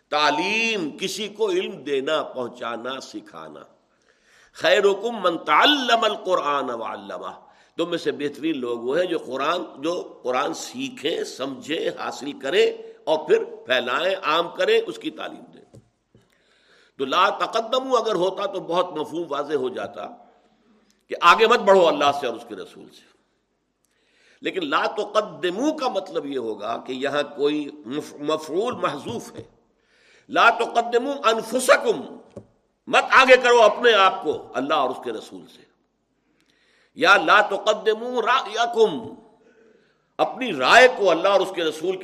تعلیم، 0.10 0.98
کسی 0.98 1.28
کو 1.28 1.50
علم 1.50 1.84
دینا، 1.84 2.24
پہنچانا، 2.24 3.00
سکھانا۔ 3.00 3.60
خیر 4.56 4.80
حکم 4.80 5.22
من 5.24 5.38
تعلم 5.38 6.04
القرآن 6.04 6.70
وعلمہ 6.70 7.40
تم 7.78 7.90
میں 7.90 7.98
سے 7.98 8.12
بہترین 8.12 8.60
لوگ 8.60 8.80
وہ 8.80 9.00
ہیں 9.00 9.06
جو 9.06 9.18
قرآن 9.18 9.82
جو 9.82 10.20
قرآن 10.24 10.54
سیکھیں، 10.54 11.24
سمجھیں، 11.24 11.90
حاصل 11.90 12.32
کریں 12.40 12.72
اور 13.04 13.28
پھر 13.28 13.44
پھیلائیں، 13.44 14.16
عام 14.24 14.50
کریں، 14.50 14.82
اس 14.88 14.98
کی 14.98 15.10
تعلیم 15.10 15.44
دیں۔ 15.54 15.80
تو 16.98 17.06
لا 17.06 17.30
تقدم 17.30 17.96
اگر 17.96 18.16
ہوتا 18.16 18.46
تو 18.46 18.60
بہت 18.60 18.98
مفہوم 18.98 19.24
واضح 19.30 19.54
ہو 19.54 19.70
جاتا 19.70 20.08
کہ 21.08 21.16
آگے 21.22 21.48
مت 21.48 21.60
بڑھو 21.60 21.88
اللہ 21.88 22.12
سے 22.22 22.28
اور 22.28 22.36
اس 22.36 22.46
کے 22.48 22.56
رسول 22.56 22.86
سے۔ 22.86 23.18
لیکن 24.42 24.70
لا 24.70 24.86
تقدمو 24.86 25.74
کا 25.74 25.88
مطلب 25.88 26.26
یہ 26.26 26.38
ہوگا 26.38 26.78
کہ 26.78 26.94
یہاں 26.94 27.24
کوئی 27.36 27.72
مفعول 28.20 28.74
محضوف 28.74 29.36
ہے۔ 29.36 29.44
لا 30.30 30.50
تقدمو 30.50 31.12
انفسکم 31.24 32.18
مت 32.88 33.04
آگے 33.12 33.38
کرو 33.38 33.62
اپنے 33.62 33.94
آپ 33.94 34.24
کو 34.24 34.48
اللہ 34.54 34.74
اور 34.74 34.90
اس 34.90 34.98
کے 35.04 35.12
رسول 35.12 35.46
سے۔ 35.56 35.62
یا 36.96 37.18
لا 37.18 37.42
تقدمو 37.42 38.22
رائکم 38.22 39.14
اپنی 40.18 40.54
رائے 40.54 40.88
کو 40.98 41.12
اللہ 41.12 41.28
اور 41.28 41.40
اس 41.40 41.52
کے 41.56 41.64
رسول 41.64 41.98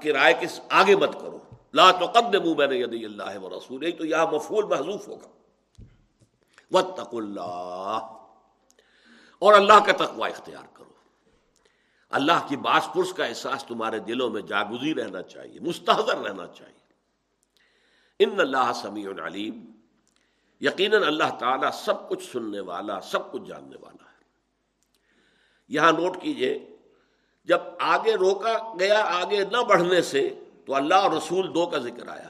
کے 0.00 0.12
رائے 0.12 0.34
کے 0.34 0.46
آگے 0.70 0.96
مت 0.96 1.12
کرو۔ 1.20 1.38
لا 1.72 1.90
تقدمو 1.90 2.54
بین 2.54 2.72
یدی 2.72 3.04
اللہ 3.04 3.38
و 3.38 3.50
رسول۔ 3.50 3.90
تو 3.90 4.06
یہاں 4.06 4.26
مفعول 4.32 4.64
محضوف 4.64 5.08
ہوگا۔ 5.08 5.28
واتقوا 6.72 7.22
اللہ۔ 7.22 8.18
اور 9.38 9.52
اللہ 9.54 9.72
کا 9.72 9.92
تقوی 9.92 10.30
اختیار 10.30 10.64
کرو۔ 10.72 10.92
اللہ 12.10 12.46
کی 12.48 12.56
باس 12.56 12.88
پرس 12.94 13.12
کا 13.12 13.24
احساس 13.24 13.64
تمہارے 13.64 13.98
دلوں 13.98 14.30
میں 14.30 14.42
جاگزی 14.42 14.94
رہنا 14.94 15.22
چاہیے، 15.22 15.60
مستحضر 15.60 16.16
رہنا 16.16 16.46
چاہیے۔ 16.46 16.78
ان 18.24 18.40
اللہ 18.40 18.72
سمیع 18.74 19.10
علیم۔ 19.26 19.77
یقیناً 20.60 21.02
اللہ 21.02 21.38
تعالیٰ 21.38 21.70
سب 21.72 22.08
کچھ 22.08 22.32
سننے 22.32 22.60
والا، 22.60 23.00
سب 23.00 23.32
کچھ 23.32 23.42
جاننے 23.42 23.76
والا 23.80 24.04
ہے۔ 24.04 24.22
یہاں 25.68 25.92
نوٹ 25.92 26.22
کیجیے، 26.22 26.76
جب 27.44 27.58
آگے 27.78 28.14
روکا 28.14 28.74
گیا، 28.80 29.00
آگے 29.00 29.44
نہ 29.44 29.56
بڑھنے 29.56 30.02
سے 30.02 30.40
تو 30.66 30.74
اللہ 30.74 30.94
اور 30.94 31.10
رسول 31.10 31.54
دو 31.54 31.66
کا 31.66 31.78
ذکر 31.78 32.08
آیا۔ 32.08 32.28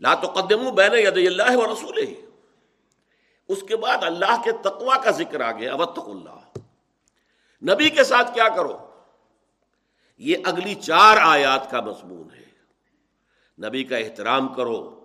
لا 0.00 0.14
تو 0.14 0.28
قدم 0.28 0.74
بین 0.74 0.92
ید 0.92 1.16
اللہ 1.16 1.56
و 1.56 1.72
رسول 1.72 1.98
ہی 1.98 2.14
اس 3.48 3.62
کے 3.68 3.76
بعد 3.76 3.98
اللہ 4.00 4.42
کے 4.44 4.52
تقوا 4.52 4.96
کا 4.96 5.10
ذکر 5.10 5.40
آ 5.40 5.52
گیا 5.52 5.72
ابتق 5.72 6.08
اللہ۔ 6.08 6.58
نبی 7.72 7.90
کے 7.90 8.04
ساتھ 8.04 8.34
کیا 8.34 8.48
کرو؟ 8.48 8.90
یہ 10.18 10.36
اگلی 10.44 10.74
چار 10.74 11.16
آیات 11.16 11.70
کا 11.70 11.80
مضمون 11.80 12.28
ہے۔ 12.34 12.44
نبی 13.66 13.84
کا 13.84 13.96
احترام 13.96 14.54
کرو۔ 14.54 15.03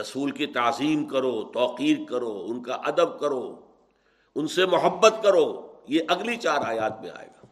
رسول 0.00 0.30
کی 0.30 0.46
تعظیم 0.46 1.08
کرو، 1.08 1.44
توقیر 1.44 1.98
کرو، 2.08 2.46
ان 2.48 2.62
کا 2.62 2.74
ادب 2.74 3.20
کرو، 3.20 3.60
ان 4.34 4.48
سے 4.48 4.66
محبت 4.66 5.14
کرو، 5.22 5.72
یہ 5.88 6.00
اگلی 6.08 6.36
چار 6.36 6.58
آیات 6.64 7.00
میں 7.00 7.10
آئے 7.14 7.26
گا۔ 7.26 7.46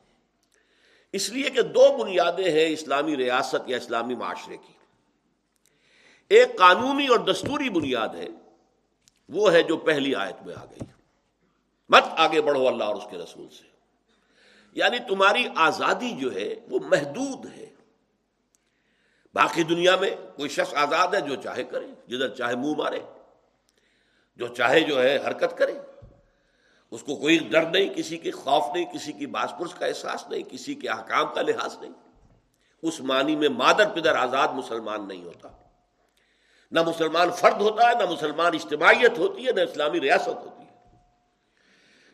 اس 1.13 1.31
لیے 1.31 1.51
کہ 1.51 1.63
دو 1.63 1.97
بنیادیں 1.97 2.53
ہیں 2.53 2.69
اسلامی 2.69 3.17
ریاست 3.17 3.71
یا 3.71 3.77
اسلامی 3.77 4.15
معاشرے 4.15 4.57
کی۔ 4.57 4.73
ایک 6.29 6.59
قانونی 6.59 7.07
اور 7.07 7.19
دستوری 7.19 7.71
بنیاد 7.71 8.09
ہے، 8.09 8.29
وہ 9.29 9.53
ہے 9.53 9.63
جو 9.63 9.77
پہلی 9.77 10.15
آیت 10.15 10.47
میں 10.47 10.55
آ 10.55 10.65
گئی۔ 10.65 10.81
مت 11.89 12.03
آگے 12.17 12.43
بڑھو 12.43 12.69
اللہ 12.69 12.85
اور 12.85 12.97
اس 12.97 13.05
کے 13.11 13.19
رسول 13.19 13.49
سے۔ 13.49 13.71
یعنی 14.73 14.99
تمہاری 14.99 15.45
آزادی 15.55 16.11
جو 16.11 16.35
ہے، 16.35 16.55
وہ 16.71 16.79
محدود 16.91 17.47
ہے۔ 17.57 17.70
باقی 19.35 19.63
دنیا 19.63 19.97
میں 19.97 20.11
کوئی 20.37 20.49
شخص 20.49 20.75
آزاد 20.75 21.09
ہے 21.15 21.21
جو 21.21 21.35
چاہے 21.35 21.65
کرے، 21.65 21.87
جدھر 21.87 22.29
چاہے 22.29 22.57
منہ 22.57 22.75
مارے، 22.77 22.99
جو 24.37 24.49
چاہے 24.49 24.81
جو 24.81 25.03
ہے 25.03 25.17
حرکت 25.17 25.59
کرے۔ 25.59 25.79
اس 26.91 27.03
کو 27.03 27.17
کوئی 27.17 27.39
ڈر 27.39 27.63
نہیں، 27.63 27.95
کسی 27.95 28.19
کے 28.19 28.31
خوف 28.31 28.65
نہیں، 28.75 28.85
کسی 28.85 29.13
کی 29.13 29.27
باس 29.27 29.53
پرس 29.59 29.75
کا 29.75 29.87
احساس 29.87 30.29
نہیں، 30.29 30.43
کسی 30.43 30.75
کے 30.75 30.89
احکام 30.89 31.35
کا 31.35 31.43
لحاظ 31.43 31.79
نہیں۔ 31.81 31.93
اس 32.83 33.01
معنی 33.01 33.37
میں 33.37 33.49
مادر 33.49 33.89
پدر 33.89 34.17
آزاد 34.17 34.49
مسلمان 34.49 35.09
نہیں 35.09 35.25
ہوتا۔ 35.25 35.49
نہ 36.71 36.83
مسلمان 36.83 37.31
فرد 37.31 37.61
ہوتا 37.61 37.89
ہے، 37.89 37.95
نہ 37.95 38.13
مسلمان 38.13 38.55
اجتماعیت 38.55 39.19
ہوتی 39.19 39.47
ہے، 39.47 39.53
نہ 39.53 39.61
اسلامی 39.61 40.01
ریاست 40.01 40.29
ہوتی 40.29 40.63
ہے۔ 40.63 40.97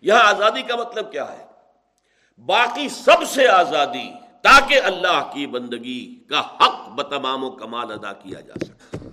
یہاں 0.02 0.22
آزادی 0.22 0.62
کا 0.62 0.76
مطلب 0.76 1.12
کیا 1.12 1.32
ہے؟ 1.32 1.46
باقی 2.38 2.88
سب 2.88 3.28
سے 3.28 3.48
آزادی 3.48 4.25
تاکہ 4.46 4.80
اللہ 4.84 5.30
کی 5.32 5.46
بندگی 5.46 6.24
کا 6.28 6.40
حق 6.40 6.88
بتمام 6.88 7.44
و 7.44 7.50
کمال 7.50 7.92
ادا 7.92 8.12
کیا 8.12 8.40
جا 8.40 8.54
سکے۔ 8.64 9.08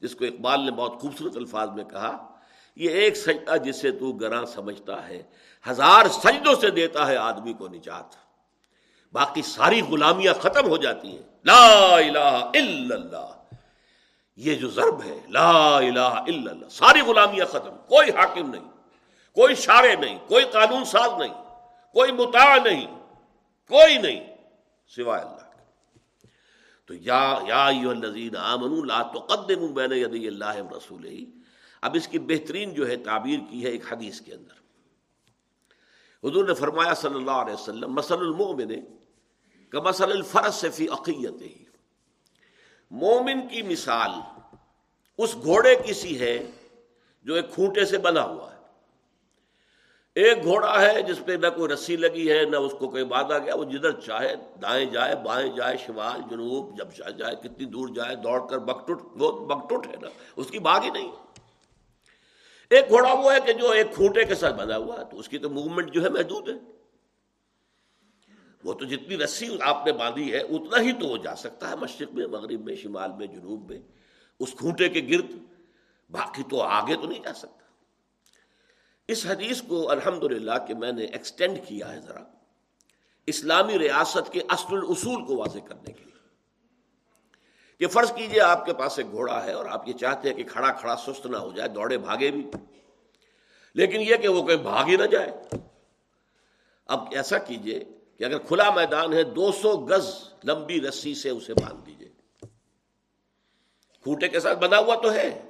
جس 0.00 0.14
کو 0.14 0.24
اقبال 0.24 0.60
نے 0.60 0.70
بہت 0.70 1.00
خوبصورت 1.00 1.36
الفاظ 1.36 1.68
میں 1.68 1.84
کہا، 1.84 2.26
یہ 2.76 2.90
ایک 2.90 3.16
سجدہ 3.16 3.56
جسے 3.56 3.90
تو 3.90 4.12
گراں 4.12 4.44
سمجھتا 4.44 5.08
ہے، 5.08 5.22
ہزار 5.70 6.06
سجدوں 6.06 6.54
سے 6.54 6.70
دیتا 6.70 7.06
ہے 7.06 7.16
آدمی 7.16 7.52
کو 7.52 7.68
نجات۔ 7.68 8.04
باقی 9.12 9.42
ساری 9.42 9.82
غلامیاں 9.82 10.34
ختم 10.34 10.68
ہو 10.68 10.76
جاتی 10.76 11.08
ہیں۔ 11.08 11.22
لا 11.44 11.96
الہ 11.96 12.18
الا 12.18 12.94
اللہ۔ 12.94 13.32
یہ 14.36 14.54
جو 14.54 14.68
ضرب 14.68 15.02
ہے، 15.02 15.20
لا 15.28 15.76
الہ 15.76 16.00
الا 16.00 16.50
اللہ۔ 16.50 16.68
ساری 16.70 17.00
غلامیاں 17.00 17.46
ختم۔ 17.46 17.76
کوئی 17.88 18.10
حاکم 18.10 18.50
نہیں، 18.50 18.64
کوئی 19.34 19.54
شارے 19.54 19.94
نہیں، 19.94 20.18
کوئی 20.28 20.44
قانون 20.44 20.84
ساز 20.84 21.10
نہیں، 21.18 21.34
کوئی 21.92 22.12
متا 22.12 22.56
نہیں۔ 22.56 22.95
کوئی 23.68 23.98
نہیں 23.98 24.36
سوائے 24.86 25.22
اللہ 25.22 25.46
تو 26.86 26.94
یا 26.94 27.38
یا 27.46 27.64
آمنوا 28.38 28.84
لا 28.84 29.02
تقدموا 29.02 29.68
بین 29.68 29.92
یدی 29.92 30.26
اللہ 30.28 30.56
رسول 30.76 31.24
اب 31.80 31.94
اس 31.94 32.08
کی 32.08 32.18
بہترین 32.18 32.74
جو 32.74 32.88
ہے 32.88 32.96
تعبیر 32.96 33.38
کی 33.50 33.64
ہے 33.64 33.68
ایک 33.68 33.92
حدیث 33.92 34.20
کے 34.20 34.34
اندر۔ 34.34 34.56
حضور 36.26 36.44
نے 36.44 36.54
فرمایا 36.54 36.94
صلی 36.94 37.14
اللہ 37.14 37.30
علیہ 37.30 37.54
وسلم 37.54 37.94
مسل 37.94 38.14
المومن 38.14 38.72
کا 39.68 39.80
مسل 39.80 40.12
الفرس 40.12 40.64
فی 40.74 40.88
عقیت 40.88 41.42
ہی 41.42 41.64
مومن 42.90 43.48
کی 43.48 43.62
مثال 43.62 44.10
اس 45.18 45.34
گھوڑے 45.34 45.76
کی 45.86 45.92
سی 45.92 46.20
ہے 46.20 46.50
جو 47.22 47.34
ایک 47.34 47.50
کھوٹے 47.50 47.84
سے 47.84 47.98
بنا 47.98 48.22
ہوا 48.22 48.54
ہے۔ 48.54 48.55
ایک 50.16 50.44
گھوڑا 50.44 50.80
ہے 50.80 51.02
جس 51.02 51.20
پہ 51.26 51.32
نہ 51.32 51.46
کوئی 51.56 51.72
رسی 51.72 51.96
لگی 51.96 52.32
ہے، 52.32 52.44
نہ 52.44 52.56
اس 52.56 52.72
کو 52.78 52.88
کوئی 52.88 53.04
باندھا 53.04 53.38
گیا، 53.38 53.54
وہ 53.54 53.64
جدھر 53.64 54.00
چاہے، 54.00 54.34
دائیں 54.62 54.86
جائے، 54.86 55.14
بائیں 55.24 55.56
جائے، 55.56 55.76
شمال، 55.76 56.20
جنوب، 56.30 56.78
جب 56.78 56.90
چاہے 56.90 57.12
جائے، 57.12 57.34
کتنی 57.36 57.64
دور 57.64 57.88
جائے، 57.88 58.16
دوڑ 58.16 58.48
کر 58.48 58.58
بکٹوٹ 58.58 59.02
وہ 59.16 59.46
بکٹوٹ 59.46 59.86
ہے 59.86 59.96
نا، 60.02 60.08
اس 60.36 60.46
کی 60.50 60.58
باغ 60.58 60.82
ہی 60.82 60.90
نہیں۔ 60.90 61.10
ایک 62.70 62.88
گھوڑا 62.88 63.12
وہ 63.12 63.32
ہے 63.32 63.38
کہ 63.46 63.52
جو 63.52 63.70
ایک 63.70 63.94
کھوٹے 63.94 64.24
کے 64.24 64.34
ساتھ 64.34 64.54
بنا 64.54 64.76
ہوا 64.76 64.98
ہے، 64.98 65.04
تو 65.10 65.18
اس 65.18 65.28
کی 65.28 65.38
تو 65.38 65.50
موومنٹ 65.50 65.92
جو 65.92 66.04
ہے 66.04 66.08
محدود 66.08 66.48
ہے۔ 66.48 66.54
وہ 68.64 68.72
تو 68.72 68.84
جتنی 68.84 69.16
رسی 69.16 69.58
آپ 69.60 69.86
نے 69.86 69.92
باندھی 69.92 70.32
ہے، 70.32 70.38
اتنا 70.38 70.80
ہی 70.80 70.92
تو 70.92 71.06
وہ 71.06 71.16
جا 71.16 71.36
سکتا 71.36 71.70
ہے، 71.70 71.76
مشرق 71.76 72.14
میں، 72.14 72.26
مغرب 72.26 72.64
میں، 72.64 72.74
شمال 72.74 73.10
میں، 73.18 73.26
جنوب 73.26 73.70
میں، 73.70 73.78
اس 74.40 74.54
کھوٹے 74.54 74.88
کے 74.88 75.00
گرد، 75.00 75.32
باقی 76.10 76.42
تو 76.50 76.60
آگے 76.60 76.94
تو 76.94 77.06
نہیں 77.06 77.22
جا 77.22 77.32
سکتا۔ 77.32 77.65
اس 79.08 79.26
حدیث 79.26 79.62
کو 79.62 79.90
الحمد 79.90 80.22
کہ 80.68 80.74
میں 80.74 80.92
نے 80.92 81.04
ایکسٹینڈ 81.04 81.58
کیا 81.66 81.92
ہے 81.92 82.00
ذرا 82.00 82.22
اسلامی 83.26 83.78
ریاست 83.78 84.32
کے 84.32 84.40
اصل 84.48 84.76
الاصول 84.76 85.24
کو 85.24 85.36
واضح 85.36 85.58
کرنے 85.58 85.92
کے 85.92 86.04
لیے 86.04 86.16
کہ 87.78 87.86
فرض 87.86 88.12
کیجیے 88.12 88.40
آپ 88.40 88.66
کے 88.66 88.74
پاس 88.74 88.98
ایک 88.98 89.10
گھوڑا 89.10 89.44
ہے 89.44 89.52
اور 89.52 89.66
آپ 89.66 89.88
یہ 89.88 89.92
چاہتے 89.92 90.28
ہیں 90.28 90.36
کہ 90.36 90.44
کھڑا 90.44 90.72
کھڑا 90.72 90.96
سست 90.96 91.26
نہ 91.26 91.36
ہو 91.36 91.52
جائے، 91.52 91.68
دوڑے، 91.68 91.98
بھاگے 91.98 92.30
بھی۔ 92.30 92.50
لیکن 93.74 94.00
یہ 94.00 94.16
کہ 94.16 94.28
وہ 94.28 94.42
کوئی 94.42 94.56
بھاگ 94.56 94.84
ہی 94.84 94.96
نہ 94.96 95.04
جائے۔ 95.04 95.32
اب 96.86 97.04
ایسا 97.12 97.38
کیجیے 97.38 97.84
کہ 98.18 98.24
اگر 98.24 98.38
کھلا 98.38 98.70
میدان 98.70 99.12
ہے، 99.12 99.22
دو 99.22 99.52
سو 99.52 99.86
گز 99.86 100.14
لمبی 100.44 100.80
رسی 100.80 101.14
سے 101.14 101.30
اسے 101.30 101.54
باندھ 101.54 101.86
دیجیے۔ 101.86 102.08
کھوٹے 104.02 104.28
کے 104.28 104.40
ساتھ 104.40 104.58
بنا 104.58 104.78
ہوا 104.78 104.94
تو 104.94 105.12
ہے، 105.12 105.42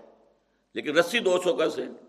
لیکن 0.75 0.97
رسی 0.97 1.19
دو 1.19 1.43
سو 1.43 1.55
گز 1.55 1.79
ہے۔ 1.79 2.06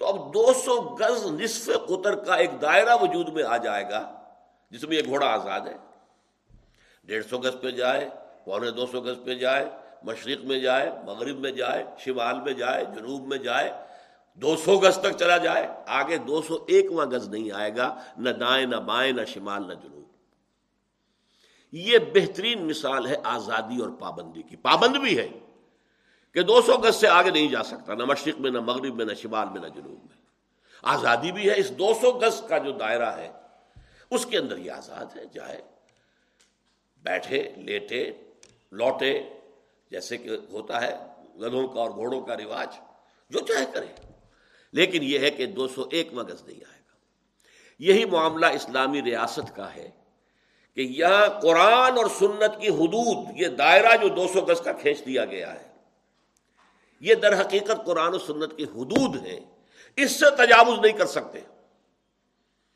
تو 0.00 0.06
اب 0.06 0.34
دو 0.34 0.52
سو 0.52 0.96
گز 0.96 1.26
نصف 1.26 1.70
قطر 1.88 2.14
کا 2.14 2.34
ایک 2.34 2.50
دائرہ 2.62 2.96
وجود 3.02 3.28
میں 3.28 3.42
آ 3.42 3.56
جائے 3.56 3.90
گا، 3.90 4.20
جس 4.70 4.84
میں 4.84 4.96
یہ 4.96 5.02
گھوڑا 5.04 5.26
آزاد 5.26 5.60
ہے۔ 5.60 5.76
ڈیڑھ 7.04 7.26
سو 7.30 7.38
گز 7.38 7.60
پہ 7.60 7.70
جائے، 7.70 8.08
پونے 8.44 8.70
دو 8.70 8.86
سو 8.86 9.00
گز 9.00 9.24
پہ 9.24 9.34
جائے، 9.34 9.68
مشرق 10.02 10.44
میں 10.44 10.58
جائے، 10.60 10.90
مغرب 11.06 11.38
میں 11.38 11.50
جائے، 11.50 11.84
شمال 11.98 12.40
میں 12.40 12.52
جائے، 12.52 12.84
جنوب 12.84 13.26
میں 13.26 13.38
جائے، 13.38 13.72
دو 14.34 14.56
سو 14.56 14.78
گز 14.78 14.98
تک 14.98 15.18
چلا 15.18 15.36
جائے، 15.36 15.68
آگے 15.86 16.16
دو 16.16 16.42
سو 16.42 16.64
ایک 16.68 16.90
گز 16.90 17.28
نہیں 17.28 17.50
آئے 17.50 17.76
گا، 17.76 17.98
نہ 18.16 18.30
دائیں، 18.30 18.66
نہ 18.66 18.76
بائیں، 18.76 19.12
نہ 19.12 19.24
شمال، 19.24 19.68
نہ 19.68 19.74
جنوب۔ 19.74 20.04
یہ 21.72 21.98
بہترین 22.14 22.68
مثال 22.68 23.06
ہے 23.06 23.16
آزادی 23.24 23.80
اور 23.80 23.90
پابندی 23.90 24.42
کی۔ 24.42 24.56
پابند 24.56 24.96
بھی 24.96 25.18
ہے۔ 25.18 25.28
کہ 26.34 26.42
دو 26.42 26.60
سو 26.62 26.76
گز 26.76 26.96
سے 26.96 27.08
آگے 27.08 27.30
نہیں 27.30 27.48
جا 27.48 27.62
سکتا، 27.62 27.94
نہ 27.94 28.04
مشرق 28.04 28.40
میں، 28.40 28.50
نہ 28.50 28.60
مغرب 28.60 28.94
میں، 28.94 29.04
نہ 29.04 29.14
شمال 29.14 29.48
میں، 29.48 29.60
نہ 29.60 29.66
جنوب 29.66 29.98
میں۔ 30.04 30.20
آزادی 30.82 31.32
بھی 31.32 31.50
ہے، 31.50 31.54
اس 31.56 31.70
دو 31.70 31.94
سو 32.00 32.10
گز 32.10 32.42
کا 32.48 32.58
جو 32.58 32.72
دائرہ 32.72 33.16
ہے، 33.16 33.30
اس 34.10 34.26
کے 34.26 34.38
اندر 34.38 34.56
یہ 34.56 34.70
آزاد 34.70 35.16
ہے، 35.16 35.22
جائے، 35.32 35.62
بیٹھے، 37.02 37.52
لیٹے، 37.56 38.10
لوٹے، 38.72 39.22
جیسے 39.90 40.16
کہ 40.16 40.30
ہوتا 40.52 40.80
ہے، 40.80 40.96
گدھوں 41.40 41.68
کا 41.68 41.80
اور 41.80 41.90
گھوڑوں 41.90 42.20
کا 42.20 42.36
رواج، 42.36 42.68
جو 43.30 43.40
چاہے 43.40 43.64
کرے۔ 43.74 43.86
لیکن 44.72 45.02
یہ 45.02 45.18
ہے 45.18 45.30
کہ 45.30 45.46
دو 45.46 45.68
سو 45.68 45.84
ایک 45.90 46.12
مگز 46.12 46.42
نہیں 46.42 46.60
آئے 46.68 46.80
گا۔ 46.80 46.96
یہی 47.78 48.04
معاملہ 48.04 48.46
اسلامی 48.46 49.02
ریاست 49.02 49.56
کا 49.56 49.74
ہے 49.74 49.90
کہ 50.74 50.80
یہاں 50.80 51.40
قرآن 51.40 51.96
اور 51.98 52.06
سنت 52.18 52.60
کی 52.60 52.68
حدود، 52.68 53.40
یہ 53.40 53.46
دائرہ 53.46 53.96
جو 54.02 54.08
دو 54.08 54.28
سو 54.28 54.40
گز 54.40 54.60
کا 54.60 54.72
کھینچ 54.72 55.06
دیا 55.06 55.24
گیا 55.24 55.52
ہے 55.54 55.69
یہ 57.00 57.14
در 57.14 57.40
حقیقت 57.40 57.86
قرآن 57.86 58.14
و 58.14 58.18
سنت 58.18 58.56
کی 58.56 58.64
حدود 58.64 59.26
ہے 59.26 59.40
اس 59.96 60.20
سے 60.20 60.30
تجاوز 60.30 60.78
نہیں 60.78 60.92
کر 60.92 61.06
سکتے۔ 61.06 61.40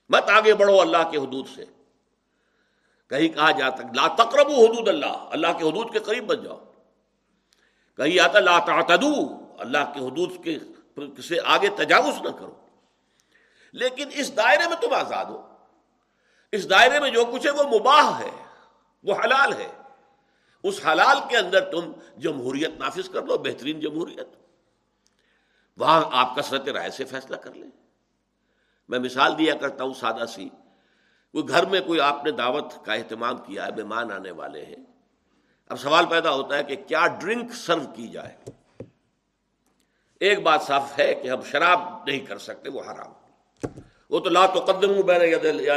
مت 0.09 0.31
آگے 0.31 0.55
بڑھو 0.55 0.81
اللہ 0.81 1.11
کے 1.11 1.19
حدود 1.19 1.47
سے۔ 1.55 1.65
کہیں 3.11 3.29
کہا 3.29 3.51
جاتا 3.51 3.83
لا 3.83 4.15
تقرب 4.15 4.51
حدود 4.51 4.89
اللہ۔ 4.89 5.27
اللہ 5.31 5.47
کے 5.47 5.69
حدود 5.69 5.93
کے 5.93 5.99
قریب 5.99 6.27
بن 6.27 6.45
جاؤ۔ 6.45 6.65
کہیں 7.97 8.21
آتا 8.21 8.41
لا 8.41 8.59
تعتدو 8.59 9.47
اللہ 9.59 9.93
کے 9.95 10.01
حدود 10.01 10.45
کے 10.45 10.59
سے 11.23 11.37
آگے 11.45 11.69
تجاوز 11.69 12.23
نہ 12.23 12.29
کرو۔ 12.29 12.55
لیکن 13.73 14.09
اس 14.13 14.37
دائرے 14.37 14.69
میں 14.69 14.77
تم 14.77 14.93
آزاد 14.93 15.25
ہو۔ 15.25 15.49
اس 16.53 16.71
دائرے 16.71 17.01
میں 17.01 17.11
جو 17.11 17.25
کچھ 17.25 17.47
ہے 17.47 17.51
وہ 17.51 17.63
مباح 17.63 18.19
ہے، 18.19 18.31
وہ 19.03 19.15
حلال 19.15 19.53
ہے۔ 19.53 19.84
اس 20.65 20.87
حلال 20.87 21.17
کے 21.31 21.37
اندر 21.37 21.61
تم 21.61 21.93
جمہوریت 22.17 22.71
نافذ 22.79 23.09
کر 23.09 23.23
لو، 23.23 23.39
بہترین 23.39 23.81
جمہوریت۔ 23.81 24.29
وہاں 25.77 26.05
آپ 26.13 26.37
کثرت 26.37 26.69
رائے 26.69 26.91
سے 26.91 27.05
فیصلہ 27.05 27.37
کر 27.37 27.55
لیں۔ 27.55 27.71
میں 28.89 28.99
مثال 28.99 29.39
دیا 29.39 29.55
کرتا 29.55 29.85
ہوں 29.85 29.95
سادہ 29.95 30.27
سی۔ 30.29 30.49
کوئی 31.33 31.49
گھر 31.49 31.67
میں 31.67 31.81
کوئی 31.81 32.01
آپ 32.01 32.25
نے 32.25 32.31
دعوت 32.31 32.85
کا 32.85 32.95
اہتمام 32.95 33.37
کیا 33.37 33.67
ہے، 33.67 33.71
مہمان 33.77 34.13
آنے 34.13 34.31
والے 34.31 34.65
ہیں۔ 34.65 34.77
اب 35.69 35.81
سوال 35.81 36.07
پیدا 36.07 36.31
ہوتا 36.31 36.59
ہے 36.59 36.65
کہ 36.65 36.77
کیا 36.77 37.07
ڈرنک 37.07 37.55
سرو 37.55 37.93
کی 37.95 38.09
جائے؟ 38.09 38.37
ایک 40.21 40.43
بات 40.43 40.63
صاف 40.63 40.99
ہے 40.99 41.15
کہ 41.15 41.29
ہم 41.29 41.43
شراب 41.43 41.81
نہیں 42.07 42.19
کر 42.19 42.39
سکتے، 42.39 42.71
وہ 42.71 42.81
حرام۔ 42.81 43.13
وہ 44.11 44.21
تو 44.21 44.31
لا 44.31 44.47
تو 44.47 44.65
قدم 44.65 44.91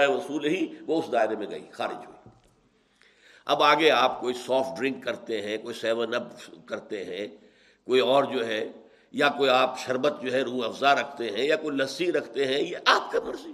وصول 0.09 0.45
ہی، 0.45 0.73
وہ 0.87 1.01
اس 1.01 1.11
دائرے 1.11 1.35
میں 1.35 1.47
گئی، 1.49 1.69
خارج 1.71 2.05
ہوئی۔ 2.05 2.16
اب 3.47 3.63
آگے 3.63 3.91
آپ 3.91 4.19
کوئی 4.21 4.33
سافٹ 4.33 4.79
ڈرنک 4.79 5.03
کرتے 5.05 5.41
ہیں، 5.41 5.57
کوئی 5.57 5.75
سیون 5.75 6.13
اپ 6.15 6.27
کرتے 6.65 7.03
ہیں، 7.05 7.27
کوئی 7.87 7.99
اور 7.99 8.23
جو 8.23 8.47
ہے، 8.47 8.71
یا 9.11 9.29
کوئی 9.29 9.49
آپ 9.49 9.79
شربت 9.79 10.21
جو 10.21 10.33
ہے، 10.33 10.41
روح 10.41 10.65
افزا 10.65 10.95
رکھتے 10.95 11.29
ہیں، 11.29 11.43
یا 11.43 11.55
کوئی 11.55 11.77
لسی 11.77 12.11
رکھتے 12.11 12.45
ہیں، 12.45 12.59
یہ 12.59 12.77
آپ 12.85 13.11
کا 13.11 13.19
مرضی۔ 13.25 13.53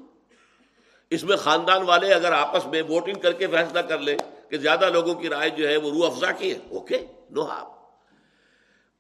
اس 1.11 1.23
میں 1.23 1.37
خاندان 1.37 1.83
والے 1.83 2.13
اگر 2.13 2.31
آپس 2.31 2.65
میں 2.65 2.81
ووٹنگ 2.81 3.19
کر 3.19 3.33
کے 3.33 3.47
فیصلہ 3.47 3.79
کر 3.79 3.99
لیں 3.99 4.17
کہ 4.49 4.57
زیادہ 4.57 4.89
لوگوں 4.89 5.13
کی 5.15 5.29
رائے 5.29 5.49
جو 5.49 5.67
ہے 5.69 5.77
وہ 5.77 5.91
روح 5.91 6.05
افزا 6.07 6.31
کی 6.31 6.51
ہے 6.51 6.57
اوکے 6.69 7.05
نو 7.29 7.45
آپ 7.49 7.71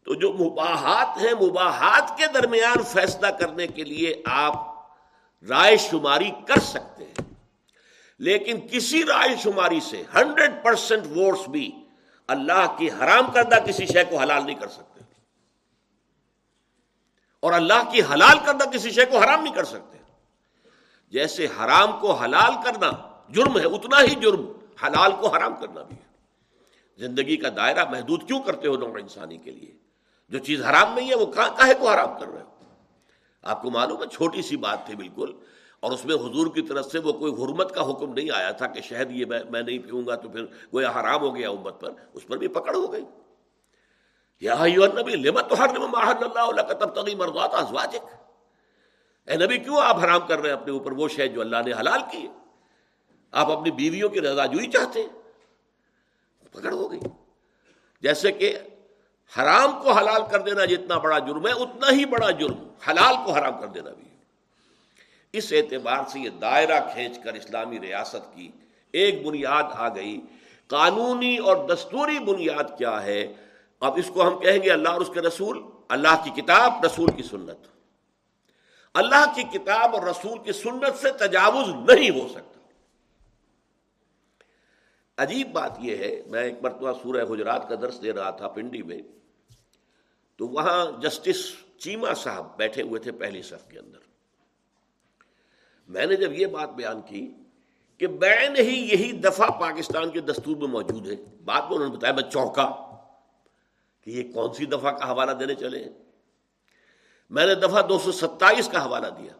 تو 0.03 0.13
جو 0.13 0.31
مباحات 0.33 1.17
ہیں، 1.17 1.33
مباحات 1.41 2.17
کے 2.17 2.27
درمیان 2.33 2.83
فیصلہ 2.83 3.27
کرنے 3.27 3.67
کے 3.67 3.83
لیے 3.83 4.13
آپ 4.25 4.55
رائے 5.49 5.77
شماری 5.77 6.31
کر 6.47 6.59
سکتے 6.59 7.03
ہیں۔ 7.03 7.32
لیکن 8.19 8.59
کسی 8.71 9.03
رائے 9.03 9.35
شماری 9.35 9.79
سے 9.79 10.03
ہنڈریڈ 10.15 10.53
پرسینٹ 10.63 11.05
ووٹس 11.05 11.49
بھی 11.49 11.71
اللہ 12.27 12.75
کی 12.77 12.89
حرام 12.91 13.31
کردہ 13.31 13.55
کسی 13.55 13.85
شے 13.85 14.03
کو 14.03 14.17
حلال 14.17 14.45
نہیں 14.45 14.55
کر 14.55 14.67
سکتے۔ 14.67 15.03
اور 17.39 17.53
اللہ 17.53 17.91
کی 17.91 18.01
حلال 18.01 18.37
کردہ 18.45 18.63
کسی 18.63 18.91
شے 18.91 19.05
کو 19.05 19.17
حرام 19.17 19.43
نہیں 19.43 19.53
کر 19.53 19.63
سکتے۔ 19.63 19.97
جیسے 21.09 21.45
حرام 21.45 21.99
کو 21.99 22.13
حلال 22.13 22.53
کرنا 22.63 22.91
جرم 23.29 23.59
ہے، 23.59 23.65
اتنا 23.65 24.01
ہی 24.01 24.15
جرم 24.15 24.51
حلال 24.83 25.11
کو 25.11 25.27
حرام 25.27 25.55
کرنا 25.55 25.83
بھی 25.83 25.95
ہے۔ 25.95 26.13
زندگی 26.97 27.37
کا 27.37 27.49
دائرہ 27.55 27.85
محدود 27.89 28.27
کیوں 28.27 28.41
کرتے 28.41 28.67
ہو 28.67 28.77
نوع 28.77 28.99
انسانی 28.99 29.37
کے 29.37 29.51
لیے؟ 29.51 29.71
جو 30.29 30.39
چیز 30.39 30.63
حرام 30.63 30.93
نہیں 30.93 31.09
ہے، 31.09 31.15
وہ 31.15 31.25
کہاں 31.25 31.73
کو 31.79 31.89
حرام 31.89 32.19
کر 32.19 32.25
رہے 32.25 32.41
ہو؟ 32.41 32.49
آپ 33.41 33.61
کو 33.61 33.71
معلوم 33.71 34.03
ہے، 34.03 34.07
چھوٹی 34.07 34.41
سی 34.41 34.57
بات 34.57 34.85
تھی 34.85 34.95
بالکل۔ 34.95 35.33
اور 35.83 35.91
اس 35.91 36.05
میں 36.05 36.15
حضور 36.15 36.47
کی 36.55 36.61
طرف 36.61 36.85
سے 36.85 36.99
وہ 36.99 37.13
کوئی 37.13 37.33
حرمت 37.33 37.75
کا 37.75 37.91
حکم 37.91 38.13
نہیں 38.13 38.29
آیا 38.35 38.51
تھا 38.51 38.67
کہ 38.67 38.81
شہد 38.81 39.11
یہ 39.11 39.25
میں 39.25 39.61
نہیں 39.61 39.79
پیوں 39.79 40.07
گا 40.07 40.15
تو 40.15 40.29
پھر 40.29 40.45
وہ 40.71 40.81
حرام 40.81 41.21
ہو 41.21 41.35
گیا 41.35 41.49
امت 41.49 41.81
پر، 41.81 41.91
اس 42.13 42.27
پر 42.27 42.37
بھی 42.37 42.47
پکڑ 42.47 42.75
ہو 42.75 42.91
گئی۔ 42.93 43.05
یا 44.41 44.55
نبی 44.99 45.15
لمت 45.15 45.49
تو 45.49 45.59
ہر 45.59 45.69
اللہ 46.35 46.61
کا 46.61 46.73
تب 46.73 47.09
مرضات 47.17 47.49
ازواجک؟ 47.53 48.15
اے 49.29 49.35
نبی، 49.35 49.57
کیوں 49.57 49.77
آپ 49.81 50.03
حرام 50.03 50.27
کر 50.27 50.39
رہے 50.39 50.49
ہیں 50.49 50.57
اپنے 50.57 50.71
اوپر 50.71 50.91
وہ 50.91 51.07
شہد 51.07 51.35
جو 51.35 51.41
اللہ 51.41 51.57
نے 51.65 51.71
حلال 51.71 52.01
کی 52.11 52.27
آپ 53.31 53.51
اپنی 53.51 53.71
بیویوں 53.71 54.09
کی 54.09 54.21
رضا 54.21 54.45
جوئی 54.45 54.67
چاہتے 54.67 55.03
ہیں۔ 55.03 55.09
پکڑ 56.51 56.71
ہو 56.71 56.91
گئی۔ 56.91 56.99
جیسے 58.01 58.31
کہ 58.31 58.59
حرام 59.37 59.83
کو 59.83 59.91
حلال 59.91 60.21
کر 60.31 60.39
دینا 60.39 60.65
جتنا 60.65 60.97
بڑا 60.97 61.19
جرم 61.19 61.47
ہے، 61.47 61.51
اتنا 61.51 61.91
ہی 61.91 62.05
بڑا 62.05 62.31
جرم 62.31 62.67
حلال 62.89 63.15
کو 63.25 63.31
حرام 63.31 63.61
کر 63.61 63.67
دینا 63.67 63.89
بھی۔ 63.89 64.12
اس 65.33 65.53
اعتبار 65.53 65.97
سے 66.09 66.19
یہ 66.19 66.29
دائرہ 66.29 66.79
کھینچ 66.93 67.19
کر 67.23 67.33
اسلامی 67.33 67.79
ریاست 67.79 68.35
کی 68.35 68.51
ایک 68.91 69.25
بنیاد 69.25 69.63
آ 69.71 69.95
گئی۔ 69.95 70.21
قانونی 70.67 71.37
اور 71.37 71.67
دستوری 71.67 72.19
بنیاد 72.19 72.77
کیا 72.77 73.03
ہے؟ 73.03 73.33
اب 73.79 73.93
اس 73.97 74.11
کو 74.13 74.27
ہم 74.27 74.39
کہیں 74.39 74.59
گے 74.63 74.71
اللہ 74.71 74.89
اور 74.89 75.01
اس 75.01 75.09
کے 75.13 75.21
رسول، 75.21 75.63
اللہ 75.89 76.23
کی 76.23 76.41
کتاب، 76.41 76.85
رسول 76.85 77.11
کی 77.11 77.23
سنت۔ 77.23 77.67
اللہ 78.93 79.25
کی 79.35 79.43
کتاب 79.43 79.95
اور 79.95 80.07
رسول 80.07 80.39
کی 80.43 80.51
سنت 80.51 80.99
سے 81.01 81.11
تجاوز 81.11 81.69
نہیں 81.69 82.09
ہو 82.09 82.27
سکتا۔ 82.27 82.59
عجیب 85.17 85.51
بات 85.51 85.71
یہ 85.79 85.97
ہے، 85.97 86.21
میں 86.27 86.43
ایک 86.43 86.53
مرتبہ 86.61 86.93
سورہ 87.03 87.33
حجرات 87.33 87.69
کا 87.69 87.75
درس 87.75 88.01
دے 88.03 88.13
رہا 88.13 88.29
تھا 88.29 88.47
پنڈی 88.47 88.81
میں، 88.81 89.01
تو 90.37 90.47
وہاں 90.47 91.01
جسٹس 91.01 91.53
چیما 91.77 92.13
صاحب 92.13 92.57
بیٹھے 92.57 92.81
ہوئے 92.81 92.99
تھے 92.99 93.11
پہلی 93.11 93.41
صف 93.41 93.69
کے 93.69 93.79
اندر۔ 93.79 94.02
میں 95.87 96.05
نے 96.05 96.15
جب 96.15 96.33
یہ 96.33 96.45
بات 96.45 96.69
بیان 96.69 97.01
کی 97.01 97.33
کہ 97.97 98.07
بین 98.07 98.55
ہی 98.55 98.89
یہی 98.91 99.11
دفعہ 99.11 99.49
پاکستان 99.49 100.11
کے 100.11 100.19
دستور 100.19 100.57
میں 100.57 100.67
موجود 100.67 101.07
ہے، 101.07 101.15
بات 101.45 101.63
میں 101.63 101.77
انہوں 101.77 101.89
نے 101.89 101.97
بتایا 101.97 102.13
میں 102.13 102.23
چوکا 102.23 102.71
کہ 104.01 104.11
یہ 104.11 104.33
کون 104.33 104.53
سی 104.53 104.65
دفعہ 104.65 104.91
کا 104.91 105.11
حوالہ 105.11 105.31
دینے 105.31 105.55
چلے 105.55 105.83
ہیں۔ 105.83 105.91
میں 107.29 107.45
نے 107.45 107.55
دفعہ 107.55 107.81
دو 107.81 107.99
سو 107.99 108.11
ستائیس 108.11 108.67
کا 108.67 108.85
حوالہ 108.85 109.07
دیا۔ 109.07 109.33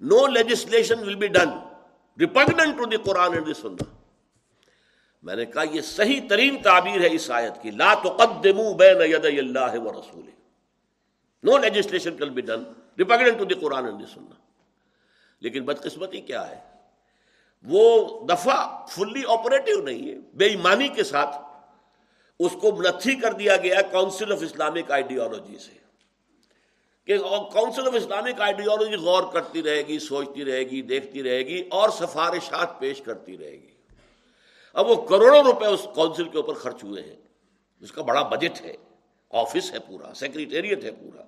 No 0.00 0.26
legislation 0.26 0.98
will 0.98 1.14
be 1.14 1.26
done 1.26 1.48
repugnant 2.18 2.78
to 2.78 2.84
the 2.84 2.96
Quran 2.96 3.32
and 3.32 3.46
the 3.46 3.52
Sunnah 3.52 3.94
میں 5.22 5.36
نے 5.36 5.44
کہا 5.44 5.62
یہ 5.70 5.80
صحیح 5.80 6.20
ترین 6.28 6.62
تعبیر 6.62 7.00
ہے 7.00 7.08
اس 7.10 7.30
آیت 7.30 7.62
کی۔ 7.62 7.70
لا 7.70 7.94
تقدمو 7.94 8.74
بین 8.74 8.96
ید 9.02 9.24
اللہ 9.24 9.78
و 9.78 10.00
رسول 10.00 10.30
no 11.42 11.58
legislation 11.58 12.16
can 12.16 12.30
be 12.30 12.40
done 12.40 12.62
repugnant 12.98 13.38
to 13.38 13.44
the 13.44 13.54
Quran 13.54 13.84
and 13.84 14.00
the 14.00 14.04
Sunnah 14.14 14.47
لیکن 15.40 15.64
بدقسمتی 15.64 16.20
کیا 16.20 16.50
ہے؟ 16.50 16.60
وہ 17.62 18.08
دفعہ 18.26 18.86
فلی 18.86 19.22
آپریٹو 19.28 19.82
نہیں 19.82 20.08
ہے 20.10 20.14
بے 20.34 20.44
ایمانی 20.44 20.88
کے 20.88 21.04
ساتھ 21.04 21.36
اس 22.40 22.52
کو 22.60 22.76
منتھی 22.76 23.14
کر 23.14 23.32
دیا 23.32 23.56
گیا 23.56 23.80
کاؤنسل 23.80 24.32
آف 24.32 24.38
اسلامک 24.40 24.90
آئیڈیالوجی 24.90 25.58
سے 25.58 25.78
کہ 27.04 27.18
کاؤنسل 27.52 27.86
آف 27.86 27.94
اسلامک 27.94 28.40
آئیڈیالوجی 28.40 28.94
غور 28.94 29.32
کرتی 29.32 29.62
رہے 29.62 29.82
گی، 29.82 29.98
سوچتی 29.98 30.44
رہے 30.44 30.60
گی، 30.60 30.82
دیکھتی 30.82 31.22
رہے 31.22 31.38
گی 31.38 31.68
اور 31.70 31.88
سفارشات 31.88 32.78
پیش 32.78 33.00
کرتی 33.00 33.38
رہے 33.38 33.52
گی۔ 33.52 33.74
اب 34.74 34.90
وہ 34.90 34.94
کروڑوں 34.94 35.42
روپے 35.42 35.66
اس 35.66 35.86
کاؤنسل 35.94 36.28
کے 36.28 36.36
اوپر 36.36 36.54
خرچ 36.54 36.84
ہوئے 36.84 37.02
ہیں۔ 37.02 37.16
اس 37.80 37.92
کا 37.92 38.02
بڑا 38.02 38.22
بجٹ 38.22 38.62
ہے 38.62 38.76
آفس 39.30 39.72
ہے 39.72 39.78
پورا 39.78 40.14
سیکریٹریٹ 40.14 40.84
ہے 40.84 40.90
پورا۔ 40.90 41.22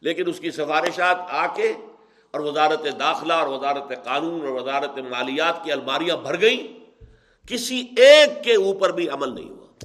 لیکن 0.00 0.28
اس 0.28 0.40
کی 0.40 0.50
سفارشات 0.50 1.16
آ 1.28 1.54
کے 1.54 1.72
اور 2.32 2.40
وزارت 2.40 2.86
داخلہ 2.98 3.32
اور 3.32 3.46
وزارت 3.46 4.04
قانون 4.04 4.40
اور 4.40 4.48
وزارت 4.48 4.98
مالیات 4.98 5.64
کی 5.64 5.72
الماریاں 5.72 6.16
بھر 6.16 6.40
گئیں، 6.40 6.68
کسی 7.48 7.86
ایک 7.96 8.44
کے 8.44 8.54
اوپر 8.54 8.92
بھی 8.92 9.08
عمل 9.08 9.34
نہیں 9.34 9.50
ہوا۔ 9.50 9.84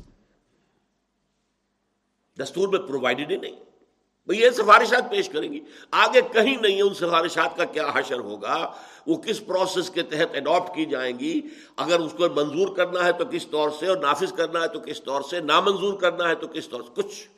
دستور 2.44 2.68
میں 2.68 2.80
پرووائڈڈ 2.80 3.32
ہی 3.32 3.38
نہیں۔ 3.38 3.56
یہ 4.30 4.50
سفارشات 4.50 5.10
پیش 5.10 5.30
کریں 5.30 5.54
گی۔ 5.54 5.60
آگے 5.92 6.22
کہیں 6.22 6.58
نہیں 6.62 6.78
ہے 6.78 6.82
ان 6.82 6.94
سفارشات 6.94 7.58
کا 7.58 7.66
کیا 7.66 7.92
حشر 7.94 8.20
ہوگا، 8.20 8.72
وہ 9.08 9.18
کس 9.18 9.46
پروسیس 9.48 9.90
کے 9.90 10.04
تحت 10.04 10.36
اڈاپٹ 10.36 10.76
کی 10.76 10.86
جائیں 10.86 11.20
گی۔ 11.20 11.42
اگر 11.78 12.00
اس 12.00 12.12
کو 12.18 12.26
منظور 12.36 12.76
کرنا 12.76 13.06
ہے 13.06 13.12
تو 13.12 13.26
کس 13.32 13.48
طور 13.48 13.70
سے 13.80 13.88
اور 13.88 13.98
نافذ 13.98 14.34
کرنا 14.34 14.62
ہے 14.62 14.68
تو 14.68 14.80
کس 14.80 15.04
طور 15.04 15.22
سے، 15.22 15.40
نامنظور 15.40 15.94
کرنا 15.94 16.30
ہے 16.30 16.36
تو 16.36 16.48
کس 16.48 16.68
طور 16.68 16.82
سے، 16.82 17.02
کچھ۔ 17.02 17.37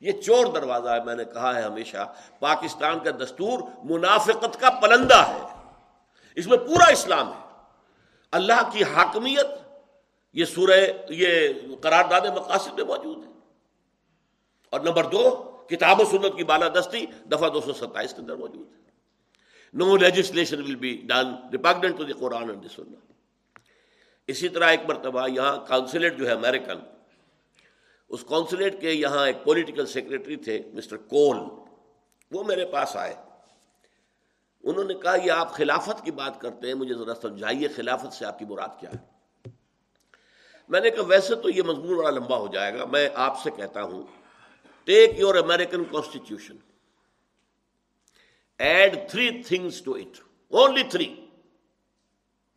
یہ 0.00 0.12
چور 0.12 0.46
دروازہ 0.46 0.88
ہے، 0.88 1.04
میں 1.04 1.14
نے 1.14 1.24
کہا 1.24 1.56
ہے 1.56 1.62
ہمیشہ، 1.62 2.14
پاکستان 2.38 2.98
کا 2.98 3.10
دستور 3.10 3.58
منافقت 3.84 4.60
کا 4.60 4.70
پلندہ 4.70 5.28
ہے۔ 5.28 5.70
اس 6.34 6.46
میں 6.46 6.58
پورا 6.58 6.90
اسلام 6.90 7.28
ہے۔ 7.28 7.46
اللہ 8.32 8.70
کی 8.72 8.84
حاکمیت، 8.84 9.46
یہ 10.32 10.44
سورہ، 10.44 10.80
یہ 11.08 11.48
قرارداد 11.80 12.20
مقاصد 12.20 12.74
میں 12.74 12.84
موجود 12.84 13.26
ہے۔ 13.26 13.30
اور 14.70 14.80
نمبر 14.80 15.04
دو، 15.04 15.50
کتاب 15.70 16.00
و 16.00 16.04
سنت 16.04 16.36
کی 16.36 16.44
بالادستی 16.44 17.06
دفعہ 17.06 17.48
دو 17.48 17.60
سو 17.60 17.72
ستائیس 17.72 18.14
کے 18.14 18.20
اندر 18.20 18.36
موجود 18.36 18.72
ہے۔ 18.72 18.80
No 19.74 19.96
legislation 19.96 20.62
will 20.62 20.74
be 20.74 21.00
done 21.04 21.48
repugnant 21.52 21.98
to 21.98 22.04
the 22.04 22.12
Quran 22.12 22.50
and 22.50 22.62
the 22.62 22.68
Sunnah 22.76 22.98
اسی 24.26 24.48
طرح 24.48 24.64
ایک 24.64 24.80
مرتبہ 24.88 25.28
یہاں 25.28 25.56
کاؤنسلیٹ 25.68 26.16
جو 26.16 26.26
ہے 26.26 26.32
امیرکن 26.32 26.99
اس 28.10 28.24
کونسلیٹ 28.24 28.80
کے 28.80 28.92
یہاں 28.92 29.26
ایک 29.26 29.36
پولیٹیکل 29.44 29.86
سیکرٹری 29.86 30.36
تھے 30.36 30.62
مسٹر 30.72 30.96
کول 30.96 31.36
وہ 32.30 32.44
میرے 32.44 32.64
پاس 32.64 32.96
آئے۔ 32.96 33.14
انہوں 34.62 34.84
نے 34.84 34.94
کہا، 34.94 35.14
یہ 35.14 35.30
آپ 35.30 35.52
خلافت 35.52 36.04
کی 36.04 36.10
بات 36.10 36.40
کرتے 36.40 36.66
ہیں، 36.66 36.74
مجھے 36.74 36.94
ذرا 36.94 37.14
سمجھائیے 37.14 37.68
خلافت 37.68 38.12
سے 38.12 38.24
آپ 38.26 38.38
کی 38.38 38.44
مراد 38.44 38.80
کیا 38.80 38.90
ہے۔ 38.90 39.50
میں 40.68 40.80
نے 40.80 40.90
کہا، 40.90 41.02
ویسے 41.02 41.34
تو 41.34 41.50
یہ 41.50 41.62
مضمون 41.62 41.98
بڑا 41.98 42.10
لمبا 42.10 42.36
ہو 42.36 42.46
جائے 42.46 42.78
گا، 42.78 42.84
میں 42.84 43.08
آپ 43.14 43.42
سے 43.42 43.50
کہتا 43.50 43.82
ہوں۔ 43.82 44.02
Take 44.84 45.18
your 45.18 45.34
American 45.34 45.84
constitution 45.84 46.56
add 48.58 48.96
three 49.10 49.42
things 49.42 49.82
to 49.82 49.94
it 49.94 50.20
only 50.52 50.82
three 50.82 51.26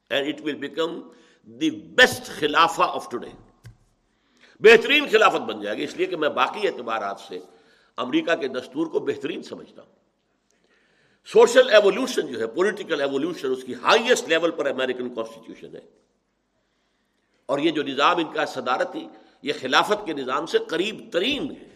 and 0.09 0.27
it 0.27 0.41
will 0.41 0.55
become 0.55 1.01
the 1.45 1.69
best 1.71 2.23
خلافہ 2.23 2.81
of 2.81 3.09
today 3.09 3.29
بہترین 4.63 5.09
خلافت 5.11 5.41
بن 5.41 5.61
جائے 5.61 5.77
گی۔ 5.77 5.83
اس 5.83 5.97
لیے 5.97 6.05
کہ 6.05 6.15
میں 6.15 6.29
باقی 6.29 6.67
اعتبارات 6.67 7.19
سے 7.19 7.39
امریکہ 7.97 8.35
کے 8.35 8.47
دستور 8.47 8.87
کو 8.87 8.99
بہترین 8.99 9.43
سمجھتا 9.43 9.81
ہوں۔ 9.81 9.95
سوشل 11.25 11.69
ایوولوشن 11.69 12.27
جو 12.27 12.39
ہے، 12.39 12.47
پولیٹیکل 12.47 13.01
ایوولوشن 13.01 13.51
اس 13.51 13.63
کی 13.63 13.73
ہائیسٹ 13.73 14.29
لیول 14.29 14.51
پر 14.51 14.65
امریکن 14.65 15.15
کانسٹیٹیوشن 15.15 15.75
ہے۔ 15.75 15.81
اور 17.45 17.59
یہ 17.59 17.71
جو 17.71 17.83
نظام 17.83 18.17
ان 18.17 18.33
کا 18.33 18.45
صدارتی، 18.45 19.07
یہ 19.41 19.53
خلافت 19.59 20.05
کے 20.05 20.13
نظام 20.13 20.45
سے 20.45 20.57
قریب 20.57 21.01
ترین 21.11 21.51
ہے۔ 21.51 21.75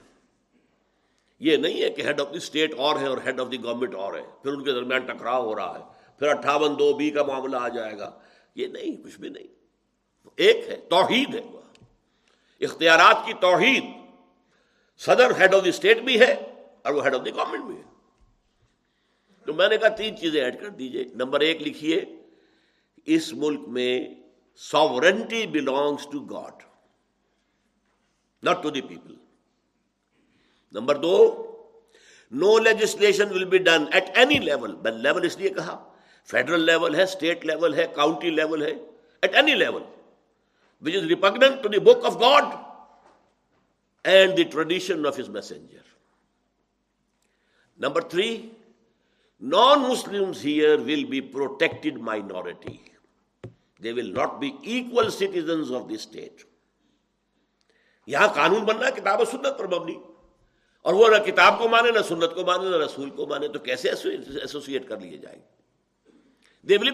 یہ 1.40 1.58
نہیں 1.58 1.82
ہے 1.82 1.90
کہ 1.90 2.02
ہیڈ 2.02 2.22
آف 2.22 2.32
دی 2.32 2.38
اسٹیٹ 2.38 2.74
اور 2.74 3.00
ہے 3.00 3.08
اور 3.08 3.18
ہیڈ 3.26 3.40
آف 3.40 3.52
دی 3.52 3.64
گورنمنٹ 3.64 3.96
اور 3.96 4.14
ہے۔ 4.14 4.24
پھر 4.44 4.54
ان 4.54 4.64
کے 4.64 4.72
درمیان 4.72 5.02
ٹکراؤ 5.02 5.46
ہو 5.46 5.56
رہا 5.56 5.80
ہے۔ 5.80 5.84
پھر 6.20 6.28
اٹھاون 6.28 6.80
دو 6.80 6.94
بی 6.94 7.10
کا 7.10 7.24
معاملہ 7.24 7.58
آ 7.58 7.68
جائے 7.68 7.98
گا۔ 7.98 8.20
یہ 8.56 8.68
نہیں، 8.68 9.04
کچھ 9.04 9.20
بھی 9.20 9.30
نہیں۔ 9.30 9.48
ایک 10.36 10.68
ہے، 10.68 10.76
توحید 10.76 11.36
ہے۔ 11.36 11.57
اختیارات 12.62 13.26
کی 13.26 13.34
توحید۔ 13.34 13.84
صدر 14.98 15.32
ہیڈ 15.40 15.54
آف 15.54 15.64
دی 15.64 15.70
اسٹیٹ 15.70 15.98
بھی 15.98 16.20
ہے 16.20 16.34
اور 16.82 16.94
وہ 16.94 17.04
ہیڈ 17.04 17.16
آف 17.16 17.26
دی 17.26 17.34
گورنمنٹ 17.34 17.66
بھی 17.66 17.78
ہے۔ 17.78 17.84
تو 19.46 19.54
میں 19.54 19.70
نے 19.70 19.78
کہا 19.78 19.88
تین 19.88 20.18
چیزیں 20.18 20.44
ایڈ 20.44 20.62
کر 20.62 20.70
دیجیے۔ 20.70 21.04
نمبر 21.16 21.40
ایک 21.40 21.62
لکھیے، 21.62 22.06
اس 23.06 23.34
ملک 23.34 23.68
میں 23.68 24.06
sovereignty 24.56 25.48
belongs 25.48 26.08
to 26.12 26.20
God 26.20 26.64
not 28.44 28.64
to 28.64 28.70
the 28.70 28.82
people 28.82 29.16
number 30.72 30.96
do 30.96 31.44
no 32.32 32.58
legislation 32.60 33.30
will 33.30 33.46
be 33.46 33.58
done 33.58 33.86
at 33.92 34.04
any 34.14 34.40
level 34.40 34.76
level 35.02 35.26
اس 35.26 35.38
لیے 35.38 35.50
کہا 35.50 35.94
فیڈرل 36.26 36.62
لیول 36.62 36.96
ہے 36.96 37.04
اسٹیٹ 37.04 37.46
لیول 37.46 37.74
ہے 37.74 37.86
کاؤنٹی 37.96 38.30
لیول 38.30 38.62
ہے 38.62 38.72
at 39.22 39.36
any 39.36 39.54
level 39.54 39.84
which 40.82 40.96
is 40.96 41.04
repugnant 41.04 41.64
to 41.64 41.70
the 41.70 41.80
book 41.80 42.06
of 42.06 42.20
God 42.20 42.44
and 44.04 44.38
the 44.38 44.44
tradition 44.44 45.06
of 45.08 45.20
his 45.20 45.30
messenger 45.30 45.86
number 47.80 48.02
three 48.02 48.50
non 49.42 49.80
Muslim 49.80 50.32
here 50.44 50.80
will 50.80 51.04
be 51.04 51.22
protected 51.22 51.98
minority 51.98 52.78
they 53.84 53.92
will 53.92 54.14
not 54.14 54.34
be 54.40 54.52
equal 54.62 55.10
citizens 55.10 55.72
of 55.72 55.90
the 55.90 55.96
state 55.96 56.44
یہاں 58.08 58.28
قانون 58.28 58.64
بننا 58.66 58.90
کتاب 58.90 59.22
و 59.22 59.26
سنت 59.26 59.58
پر 59.58 59.68
مبنی۔ 59.68 59.96
اور 60.82 60.94
وہ 60.94 61.08
نہ 61.10 61.18
کتاب 61.18 61.58
کو 61.60 61.68
مانے، 61.68 61.92
نہ 61.92 62.00
سنت 62.08 62.36
کو 62.36 62.46
مانے، 62.46 62.70
نہ 62.70 62.76
رسول 62.76 63.10
کو 63.10 63.26
مانے، 63.28 63.48
تو 63.48 63.60
کیسے 63.60 63.90
ایسوسیٹ 63.90 64.88
کر 64.88 65.00
لیے 65.00 65.18
جائیں؟ 65.18 65.40
گے 65.40 66.68
دے 66.68 66.78
ول 66.78 66.92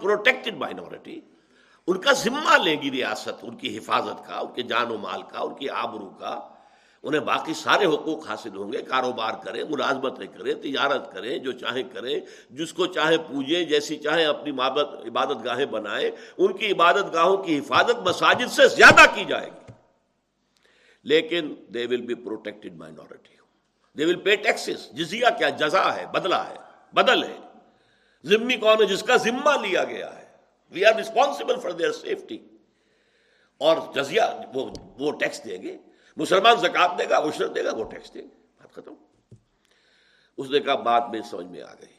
پروٹیکٹڈ 0.00 0.54
مائنورٹی 0.54 1.20
ان 1.86 2.00
کا 2.00 2.12
ذمہ 2.12 2.58
لیں 2.64 2.82
گی 2.82 2.90
ریاست، 2.90 3.38
ان 3.42 3.56
کی 3.56 3.78
حفاظت 3.78 4.28
کا، 4.28 4.38
ان 4.38 4.54
کے 4.54 4.62
جان 4.62 4.90
و 4.90 4.98
مال 4.98 5.22
کا، 5.22 5.38
ان 5.38 5.54
کی 5.54 5.68
آبرو 5.68 6.10
کا۔ 6.10 6.48
انہیں 7.02 7.20
باقی 7.20 7.54
سارے 7.54 7.86
حقوق 7.86 8.28
حاصل 8.28 8.56
ہوں 8.56 8.72
گے، 8.72 8.82
کاروبار 8.82 9.32
کریں، 9.44 9.64
ملازمتیں 9.64 10.26
کریں، 10.26 10.54
تجارت 10.54 11.12
کریں، 11.12 11.38
جو 11.38 11.52
چاہیں 11.52 11.82
کریں، 11.82 12.20
جس 12.50 12.72
کو 12.72 12.86
چاہیں 12.86 13.16
پوجیں، 13.16 13.64
جیسی 13.64 13.96
چاہیں 13.96 14.26
اپنی 14.26 14.50
عبادت 15.08 15.44
گاہیں 15.44 15.66
بنائیں۔ 15.66 16.10
ان 16.38 16.56
کی 16.56 16.72
عبادت 16.72 17.14
گاہوں 17.14 17.36
کی 17.36 17.58
حفاظت 17.58 18.08
مساجد 18.08 18.52
سے 18.52 18.68
زیادہ 18.68 19.14
کی 19.14 19.24
جائے 19.24 19.46
گی۔ 19.46 19.72
لیکن 21.04 21.54
they 21.68 21.86
will 21.86 22.00
be 22.00 22.14
protected 22.14 22.76
minority 22.76 23.36
they 23.98 24.04
will 24.04 24.20
pay 24.20 24.36
taxes 24.36 24.90
جزیا 24.92 25.30
کیا؟ 25.30 25.48
جزا 25.48 25.96
ہے 25.96 26.06
بدلا 26.06 26.50
ہے، 26.50 26.54
بدل 26.92 27.22
ہے۔ 27.22 27.36
ذمہ 28.24 28.52
کون 28.60 28.80
ہے؟ 28.80 28.86
جس 28.86 29.02
کا 29.02 29.16
ذمہ 29.16 29.66
لیا 29.66 29.84
گیا 29.84 30.16
ہے۔ 30.16 30.21
We 30.72 30.84
are 30.84 30.94
responsible 30.94 31.60
for 31.60 31.70
their 31.70 31.92
safety 31.92 32.38
اور 33.58 33.76
جزیا 33.94 34.40
وہ 34.54 34.70
وہ 34.98 35.12
ٹیکس 35.12 35.44
دیں 35.44 35.62
گے۔ 35.62 35.76
مسلمان 36.16 36.56
زکات 36.56 36.90
دے 36.98 37.08
گا، 37.10 37.18
عشرت 37.18 37.54
دے 37.54 37.64
گا، 37.64 37.72
وہ 37.74 37.84
ٹیکس 37.84 38.14
دیں 38.14 38.22
گے۔ 38.22 38.28
بات 38.28 38.72
ختم۔ 38.72 38.94
اس 40.36 40.50
نے 40.50 40.60
کہا 40.60 40.74
بات 40.74 41.04
میں 41.10 41.20
سمجھ 41.30 41.46
میں 41.46 41.62
آ 41.62 41.74
گئی۔ 41.74 41.92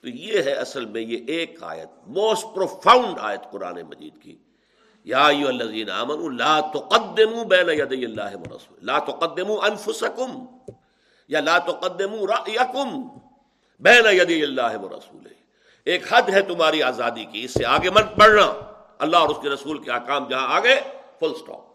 تو 0.00 0.08
یہ 0.08 0.42
ہے 0.42 0.52
اصل 0.52 0.84
میں 0.84 1.00
یہ 1.00 1.24
ایک 1.26 1.62
آیت 1.62 2.08
موسٹ 2.08 2.54
پروفاؤنڈ 2.54 3.18
آیت 3.20 3.40
قرآن 3.50 3.82
مجید 3.82 4.22
کی۔ 4.22 4.38
یا 5.04 5.26
الذین 5.26 5.90
آمنوا، 5.90 6.30
لا 6.30 6.60
تقدموا 6.60 7.44
بین 7.44 7.68
یدی 7.68 8.04
اللہ 8.04 8.36
ورسول 8.36 8.78
لا 8.82 8.98
تقدموا 8.98 9.66
انفسکم، 9.66 10.44
یا 11.28 11.40
لا 11.40 11.58
تقدموا 11.58 12.26
رأیکم 12.26 13.08
بین 13.80 14.20
یدی 14.20 14.42
اللہ 14.42 14.78
ورسول 14.78 15.26
ایک 15.84 16.12
حد 16.12 16.28
ہے 16.28 16.42
تمہاری 16.42 16.82
آزادی 16.82 17.24
کی، 17.24 17.44
اس 17.44 17.54
سے 17.54 17.66
آگے 17.66 17.90
مت 17.90 18.18
بڑھنا۔ 18.18 18.52
اللہ 18.98 19.16
اور 19.16 19.28
اس 19.28 19.36
کے 19.42 19.48
رسول 19.48 19.78
کے 19.78 19.90
احکام 19.90 20.28
جہاں 20.28 20.54
آگے 20.56 20.74
فل 21.20 21.34
سٹاپ 21.34 21.72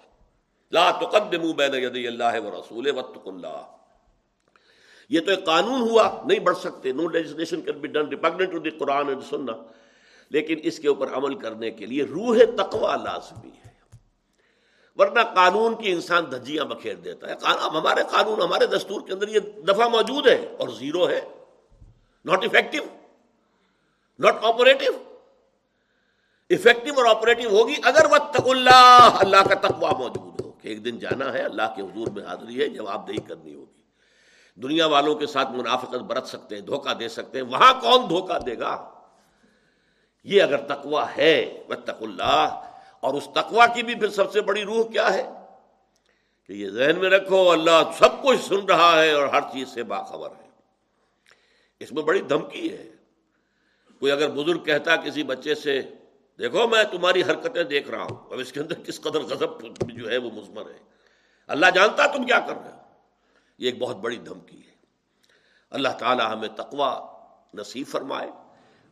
لا 0.72 0.92
تقدموا 0.92 1.54
بین 1.54 1.76
یدی 1.76 2.08
اللہ 2.08 2.40
و 2.44 2.62
رسول 2.62 2.88
اللہ۔ 3.26 3.64
یہ 5.10 5.20
تو 5.20 5.32
ایک 5.32 5.46
قانون 5.46 5.82
ہوا، 5.82 6.22
نہیں 6.26 6.40
بڑھ 6.40 6.58
سکتے۔ 6.58 6.92
No 6.92 7.08
legislation 7.10 7.62
can 7.62 7.78
be 7.80 7.88
done 7.88 8.08
repugnant 8.08 8.52
to 8.52 8.60
the 8.60 8.70
Quran 8.70 9.08
and 9.08 9.22
Sunnah 9.30 9.54
لیکن 10.30 10.60
اس 10.64 10.80
کے 10.80 10.88
اوپر 10.88 11.14
عمل 11.14 11.36
کرنے 11.36 11.72
کے 11.72 11.86
لیے 11.86 12.04
روح 12.04 12.38
تقوا 12.58 12.96
لازمی 12.96 13.52
ہے۔ 13.66 13.72
ورنہ 14.98 15.20
قانون 15.36 15.76
کی 15.76 15.92
انسان 15.92 16.32
دھجیاں 16.32 16.66
بکھیر 16.66 16.96
دیتا 16.96 17.30
ہے۔ 17.30 17.36
ہمارے 17.44 18.02
قانون، 18.12 18.42
ہمارے 18.42 18.66
دستور 18.66 19.02
کے 19.02 19.14
اندر 19.14 19.28
یہ 19.28 19.40
دفعہ 19.40 19.88
موجود 19.88 20.28
ہے 20.28 20.56
اور 20.60 20.70
زیرو 20.70 21.10
ہے۔ 21.10 21.22
Not 22.26 22.44
effective 22.44 22.84
not 24.20 24.44
operative 24.44 24.92
effective 26.50 27.00
اور 27.00 27.16
آپریٹو 27.16 27.50
ہوگی 27.50 27.74
اگر 27.84 28.06
وہ 28.06 28.18
تق 28.18 28.50
اللہ 28.50 29.10
اللہ 29.14 29.48
کا 29.48 29.68
تقوا 29.68 29.92
موجود 29.92 30.42
ہو۔ 30.42 30.52
کہ 30.52 30.68
ایک 30.68 30.86
دن 30.86 31.00
جانا 31.00 31.34
ہے، 31.34 31.42
اللہ 31.42 31.62
کے 31.76 31.82
حضور 31.82 32.08
میں 32.08 32.24
حاضری 32.24 32.62
ہے، 32.62 32.68
جواب 32.68 33.08
دہی 33.08 33.18
کرنی 33.18 33.54
ہوگی۔ 33.54 33.82
دنیا 34.56 34.86
والوں 34.86 35.16
کے 35.16 35.28
ساتھ 35.28 35.52
منافقت 35.52 35.96
برت 35.96 36.28
سکتے 36.28 36.56
ہیں، 36.56 36.62
دھوکہ 36.62 36.94
دے 36.94 37.10
سکتے 37.10 37.40
ہیں، 37.40 37.46
وہاں 37.46 37.82
کون 37.82 38.10
دھوکہ 38.10 38.40
دے 38.40 38.60
گا؟ 38.60 38.90
یہ 40.24 40.44
اگر 40.44 40.58
تقوا 40.58 41.18
ہے 41.18 41.64
وہ 41.70 41.76
تق 41.76 42.04
اللہ 42.04 42.70
اور 43.00 43.14
اس 43.14 43.30
تقوا 43.34 43.68
کی 43.68 43.84
بھی 43.84 43.96
پھر 43.96 44.10
سب 44.10 44.32
سے 44.32 44.42
بڑی 44.42 44.64
روح 44.64 44.88
کیا 44.88 45.14
ہے؟ 45.14 45.30
کہ 46.48 46.54
یہ 46.54 46.70
ذہن 46.70 47.00
میں 47.00 47.10
رکھو، 47.10 47.52
اللہ 47.52 47.92
سب 47.98 48.24
کچھ 48.24 48.46
سن 48.46 48.66
رہا 48.66 49.02
ہے 49.02 49.12
اور 49.12 49.28
ہر 49.28 49.42
چیز 49.42 49.70
سے 49.70 49.84
باخبر 49.84 50.30
ہے۔ 50.30 50.50
اس 51.80 51.92
میں 51.92 52.04
بڑی 52.04 52.22
دھمکی 52.22 52.74
ہے۔ 52.74 52.97
کوئی 54.00 54.12
اگر 54.12 54.30
بزرگ 54.30 54.64
کہتا 54.64 54.96
کسی 54.96 55.24
بچے 55.24 55.56
سے، 55.56 55.82
دیکھو 56.40 56.68
میں 56.68 56.84
تمہاری 56.84 57.24
حرکتیں 57.24 57.64
دیکھ 57.64 57.90
رہا 57.90 58.04
ہوں، 58.04 58.32
اب 58.32 58.40
اس 58.40 58.52
کے 58.52 58.60
اندر 58.60 58.74
کس 58.74 59.02
قدر 59.02 59.20
غضب 59.20 59.50
جو 59.80 60.12
ہے 60.12 60.18
وہ 60.18 60.32
مزمر 60.32 60.70
ہے۔ 60.70 60.80
اللہ 61.48 61.66
جانتا 61.76 62.06
تم 62.06 62.26
کیا 62.26 62.40
کر 62.40 62.54
رہے 62.54 62.72
ہو۔ 62.72 62.78
یہ 63.58 63.66
ایک 63.66 63.80
بہت 63.80 63.96
بڑی 63.96 64.16
دھمکی 64.16 64.58
ہے۔ 64.58 64.78
اللہ 65.70 65.90
تعالی 66.00 66.24
ہمیں 66.32 66.48
تقوا 66.48 67.08
نصیب 67.54 67.88
فرمائے 67.88 68.32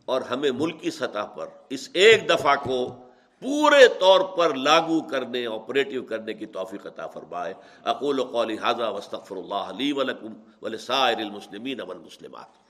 اور 0.05 0.21
ہمیں 0.21 0.51
ملکی 0.51 0.91
سطح 0.91 1.25
پر 1.25 1.47
اس 1.69 1.89
ایک 1.93 2.29
دفعہ 2.29 2.55
کو 2.55 2.95
پورے 3.39 3.87
طور 3.87 4.37
پر 4.37 4.53
لاگو 4.53 5.01
کرنے 5.01 5.45
آپریٹو 5.45 6.03
کرنے 6.03 6.33
کی 6.33 6.45
توفیق 6.45 6.87
عطا 6.87 7.07
فرمائے۔ 7.07 7.53
اقول 7.83 8.19
و 8.19 8.23
قولی 8.23 8.57
حاضہ 8.57 8.83
وستغفر 8.83 9.35
اللہ 9.35 9.53
علی 9.53 9.91
ولکم 9.91 10.33
ولسائر 10.61 11.17
المسلمین 11.17 11.81
والمسلمات۔ 11.81 12.64